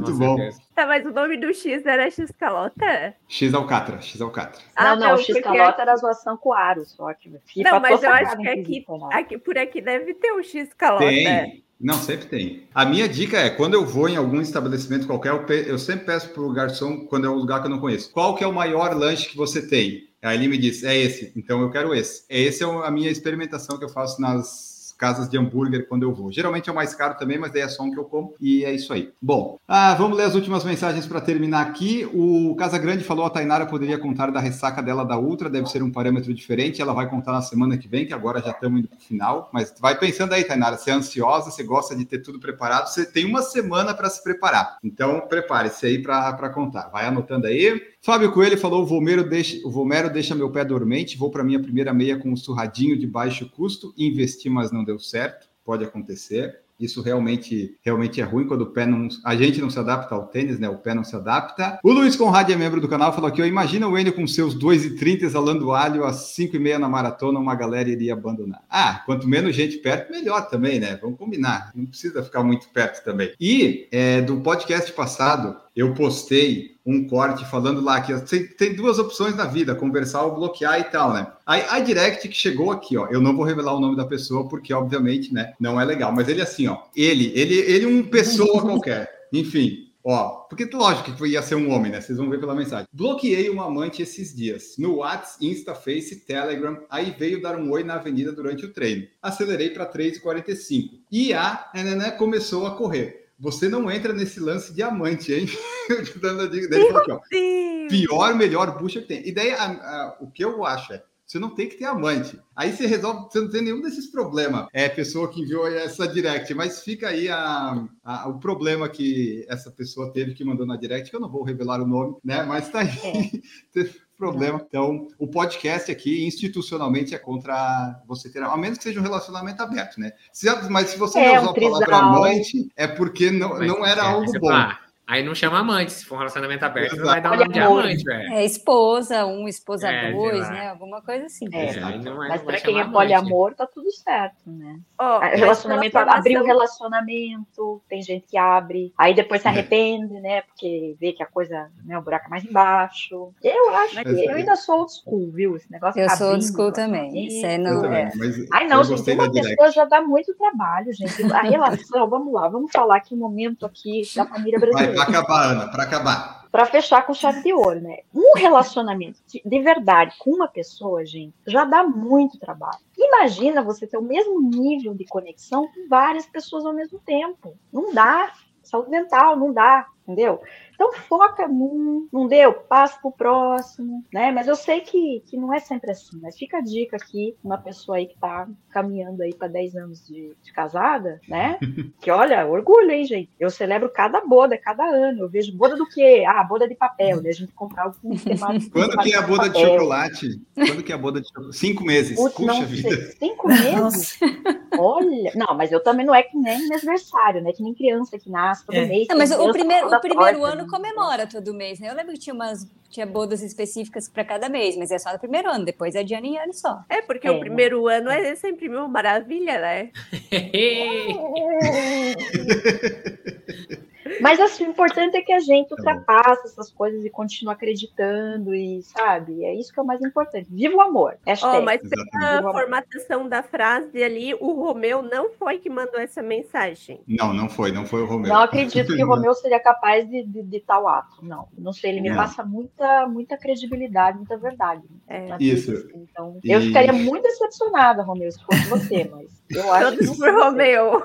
[0.00, 0.36] Muito bom.
[0.36, 0.60] certeza.
[0.74, 3.14] Tá, mas o nome do X era X calota?
[3.28, 4.60] X Alcatra, X Alcatra.
[4.76, 7.80] Ah, não, não, X calota era a zoação com o aro, só que fica Não,
[7.80, 9.14] mas eu acho que aqui, Renato.
[9.16, 11.04] aqui, por aqui deve ter um X calota.
[11.06, 11.62] Tem.
[11.80, 12.64] Não, sempre tem.
[12.74, 16.06] A minha dica é, quando eu vou em algum estabelecimento qualquer, eu, pe- eu sempre
[16.06, 18.52] peço pro garçom, quando é um lugar que eu não conheço, qual que é o
[18.52, 20.08] maior lanche que você tem?
[20.20, 22.24] Aí ele me diz, é esse, então eu quero esse.
[22.28, 26.32] Essa é a minha experimentação que eu faço nas casas de hambúrguer quando eu vou.
[26.32, 28.64] Geralmente é o mais caro também, mas daí é só um que eu como e
[28.64, 29.12] é isso aí.
[29.22, 32.08] Bom, ah, vamos ler as últimas mensagens para terminar aqui.
[32.12, 35.82] O Casa Grande falou a Tainara poderia contar da ressaca dela da Ultra, deve ser
[35.82, 36.82] um parâmetro diferente.
[36.82, 39.48] Ela vai contar na semana que vem, que agora já estamos indo para o final.
[39.52, 43.06] Mas vai pensando aí, Tainara, você é ansiosa, você gosta de ter tudo preparado, você
[43.06, 44.78] tem uma semana para se preparar.
[44.82, 46.88] Então prepare-se aí para contar.
[46.88, 47.80] Vai anotando aí.
[48.00, 51.18] Fábio Coelho falou: o Vomero deixa, o Vomero deixa meu pé dormente.
[51.18, 53.92] Vou para minha primeira meia com um surradinho de baixo custo.
[53.96, 55.48] Investi, mas não deu certo.
[55.64, 56.62] Pode acontecer.
[56.78, 59.08] Isso realmente, realmente é ruim quando o pé não.
[59.24, 60.68] A gente não se adapta ao tênis, né?
[60.68, 61.80] O pé não se adapta.
[61.82, 64.56] O Luiz Conrad é membro do canal, falou aqui: ó, imagina o Enio com seus
[64.56, 68.62] 2,30 exalando alho às 5h30 na maratona, uma galera iria abandonar.
[68.70, 70.96] Ah, quanto menos gente perto, melhor também, né?
[71.02, 71.72] Vamos combinar.
[71.74, 73.32] Não precisa ficar muito perto também.
[73.40, 78.98] E é, do podcast passado, eu postei um corte falando lá que tem, tem duas
[78.98, 81.28] opções na vida, conversar ou bloquear e tal, né?
[81.46, 84.48] Aí a direct que chegou aqui, ó, eu não vou revelar o nome da pessoa
[84.48, 88.58] porque obviamente, né, não é legal, mas ele assim, ó, ele, ele, ele um pessoa
[88.60, 89.08] qualquer.
[89.32, 92.00] Enfim, Ó, porque lógico que ia ser um homem, né?
[92.00, 92.86] Vocês vão ver pela mensagem.
[92.90, 94.76] Bloqueei uma amante esses dias.
[94.78, 96.82] No WhatsApp, Insta, Face, Telegram.
[96.88, 99.06] Aí veio dar um oi na avenida durante o treino.
[99.20, 101.00] Acelerei para 3,45.
[101.12, 103.17] E a né, começou a correr.
[103.38, 105.46] Você não entra nesse lance diamante, hein?
[106.20, 109.26] Dando a dica dele, aqui, pior, melhor bucha que tem.
[109.26, 112.40] E daí, a, a, o que eu acho é, você não tem que ter amante.
[112.56, 114.66] Aí você resolve, você não tem nenhum desses problemas.
[114.72, 119.70] É pessoa que enviou essa direct, mas fica aí a, a, o problema que essa
[119.70, 122.42] pessoa teve que mandou na direct, que eu não vou revelar o nome, né?
[122.44, 123.42] Mas tá aí.
[123.76, 123.90] É.
[124.18, 124.60] problema.
[124.68, 129.62] Então, o podcast aqui, institucionalmente, é contra você ter, a menos que seja um relacionamento
[129.62, 130.12] aberto, né?
[130.32, 134.02] Se, mas se você é, usar um a palavra amante, é porque não, não era
[134.02, 134.48] é, algo bom.
[134.48, 137.00] Falar, Aí não chama amante, se for um relacionamento aberto, Exato.
[137.00, 138.34] não vai dar um nome de amante, velho.
[138.34, 140.68] É esposa, um, esposa é, dois, né?
[140.68, 141.46] Alguma coisa assim.
[141.50, 141.80] É, é,
[142.10, 144.78] mas para quem é poliamor, tá tudo certo, né?
[145.00, 150.42] Oh, relacionamento, abrir o um relacionamento, tem gente que abre, aí depois se arrepende, né?
[150.42, 153.32] Porque vê que a coisa, né, o buraco é mais embaixo.
[153.42, 155.56] Eu acho que eu ainda sou old school, viu?
[155.56, 157.28] Esse negócio Eu sou old school também.
[157.28, 157.82] Isso é não.
[157.86, 158.10] É.
[158.52, 161.22] Ai, não, gente, uma pessoa já dá muito trabalho, gente.
[161.32, 164.97] A relação, vamos lá, vamos falar aqui um momento aqui da família brasileira.
[165.04, 166.48] Para acabar, Ana, para acabar.
[166.50, 167.98] Para fechar com chave de ouro, né?
[168.14, 172.78] Um relacionamento de, de verdade com uma pessoa, gente, já dá muito trabalho.
[172.96, 177.56] Imagina você ter o mesmo nível de conexão com várias pessoas ao mesmo tempo.
[177.72, 178.32] Não dá.
[178.62, 180.40] Saúde mental, não dá, entendeu?
[180.74, 184.30] Então foca num, não deu, passa pro próximo, né?
[184.30, 187.58] Mas eu sei que, que não é sempre assim, mas fica a dica aqui, uma
[187.58, 191.58] pessoa aí que tá caminhando aí para 10 anos de, de, casada, né?
[192.00, 193.28] Que olha, orgulho, hein, gente?
[193.40, 195.22] Eu celebro cada boda, cada ano.
[195.22, 196.24] Eu vejo boda do quê?
[196.26, 197.30] Ah, boda de papel, né?
[197.30, 198.16] A gente comprar algum
[198.70, 200.40] Quando que é a boda de, chocolate?
[200.54, 201.56] Quando que é a boda de chocolate?
[201.56, 202.16] Cinco meses.
[202.16, 203.12] Putz, Puxa não, vida.
[203.18, 204.18] Cinco meses?
[204.78, 207.52] Olha, não, mas eu também não é que nem aniversário, né?
[207.52, 208.86] Que nem criança que nasce todo é.
[208.86, 209.08] mês.
[209.08, 211.90] Não, mas o primeiro, o primeiro ano comemora todo mês, né?
[211.90, 215.18] Eu lembro que tinha umas tinha bodas específicas para cada mês, mas é só no
[215.18, 216.82] primeiro ano, depois é de ano em ano só.
[216.88, 217.98] É, porque é, o primeiro né?
[217.98, 219.90] ano é sempre uma maravilha, né?
[224.20, 228.54] Mas assim, o importante é que a gente tá ultrapasse essas coisas e continue acreditando
[228.54, 229.44] e, sabe?
[229.44, 230.48] É isso que é o mais importante.
[230.50, 231.16] Viva o amor.
[231.26, 237.00] Oh, mas pela formatação da frase ali, o Romeu não foi que mandou essa mensagem.
[237.06, 238.32] Não, não foi, não foi o Romeu.
[238.32, 241.24] Não acredito que o Romeu seria capaz de, de, de tal ato.
[241.24, 242.16] Não, não sei, ele me não.
[242.16, 244.82] passa muita, muita credibilidade, muita verdade.
[245.06, 245.36] É.
[245.40, 245.72] Isso.
[245.94, 246.50] Então, e...
[246.50, 250.16] eu ficaria muito decepcionada, Romeu, se fosse você, mas eu acho Todos que.
[250.16, 251.02] Por Romeu.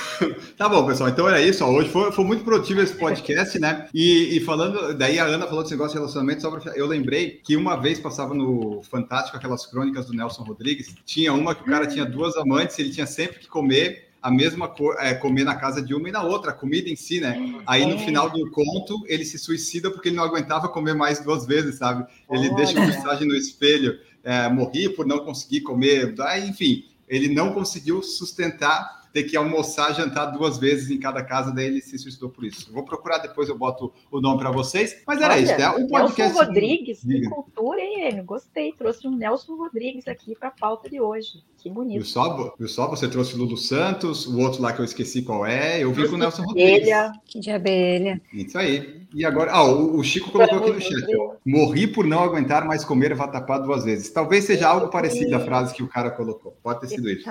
[0.56, 1.08] tá bom, pessoal.
[1.08, 1.64] Então era isso.
[1.64, 1.70] Ó.
[1.70, 3.88] Hoje foi, foi muito produtivo esse podcast, né?
[3.92, 7.40] E, e, falando, daí a Ana falou desse negócio de relacionamento, só pra, eu lembrei
[7.44, 11.66] que uma vez passava no Fantástico aquelas crônicas do Nelson Rodrigues, tinha uma que o
[11.66, 15.56] cara tinha duas amantes, ele tinha sempre que comer a mesma cor, é, comer na
[15.56, 17.60] casa de uma e na outra, a comida em si, né?
[17.66, 17.98] Aí no é.
[17.98, 22.06] final do conto ele se suicida porque ele não aguentava comer mais duas vezes, sabe?
[22.30, 22.54] Ele Olha.
[22.54, 26.14] deixa uma mensagem no espelho, é, morri por não conseguir comer,
[26.48, 31.64] enfim, ele não conseguiu sustentar ter que almoçar, jantar duas vezes em cada casa, daí
[31.64, 32.70] ele se suicidou por isso.
[32.70, 35.02] Vou procurar depois, eu boto o nome para vocês.
[35.06, 35.70] Mas era Olha, isso, né?
[35.70, 36.18] O podcast...
[36.18, 38.24] Nelson Rodrigues, que cultura, hein, Enio?
[38.24, 41.42] Gostei, trouxe um Nelson Rodrigues aqui para a pauta de hoje.
[41.56, 41.94] Que bonito.
[41.94, 42.88] Viu só, viu só?
[42.90, 45.82] Você trouxe o Lulu Santos, o outro lá que eu esqueci qual é.
[45.82, 46.90] Eu vi com o Nelson Rodrigues.
[47.24, 48.20] Que de abelha.
[48.34, 49.06] Isso aí.
[49.14, 51.06] E agora, ah, o Chico colocou aqui no chat.
[51.44, 54.10] Morri por não aguentar mais comer vatapá duas vezes.
[54.10, 56.54] Talvez seja algo parecido à frase que o cara colocou.
[56.62, 57.24] Pode ter sido isso.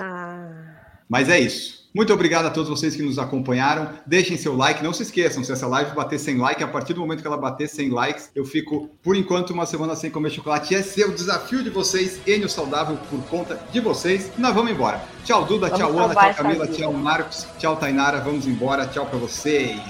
[1.08, 1.86] Mas é isso.
[1.96, 3.88] Muito obrigado a todos vocês que nos acompanharam.
[4.04, 4.84] Deixem seu like.
[4.84, 7.38] Não se esqueçam, se essa live bater 100 likes, a partir do momento que ela
[7.38, 10.74] bater 100 likes, eu fico, por enquanto, uma semana sem comer chocolate.
[10.74, 14.30] Esse é o desafio de vocês, Enio Saudável, por conta de vocês.
[14.36, 15.02] E nós vamos embora.
[15.24, 15.68] Tchau, Duda.
[15.68, 16.14] Vamos tchau, Ana.
[16.14, 16.66] Tchau, Camila.
[16.66, 17.46] Tchau, Marcos.
[17.58, 18.20] Tchau, Tainara.
[18.20, 18.86] Vamos embora.
[18.86, 19.80] Tchau para vocês.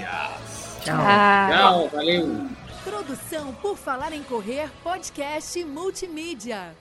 [0.81, 0.95] Tchau.
[0.95, 1.89] Tchau.
[1.91, 2.47] Valeu.
[2.85, 6.73] Produção por Falar em Correr, podcast multimídia.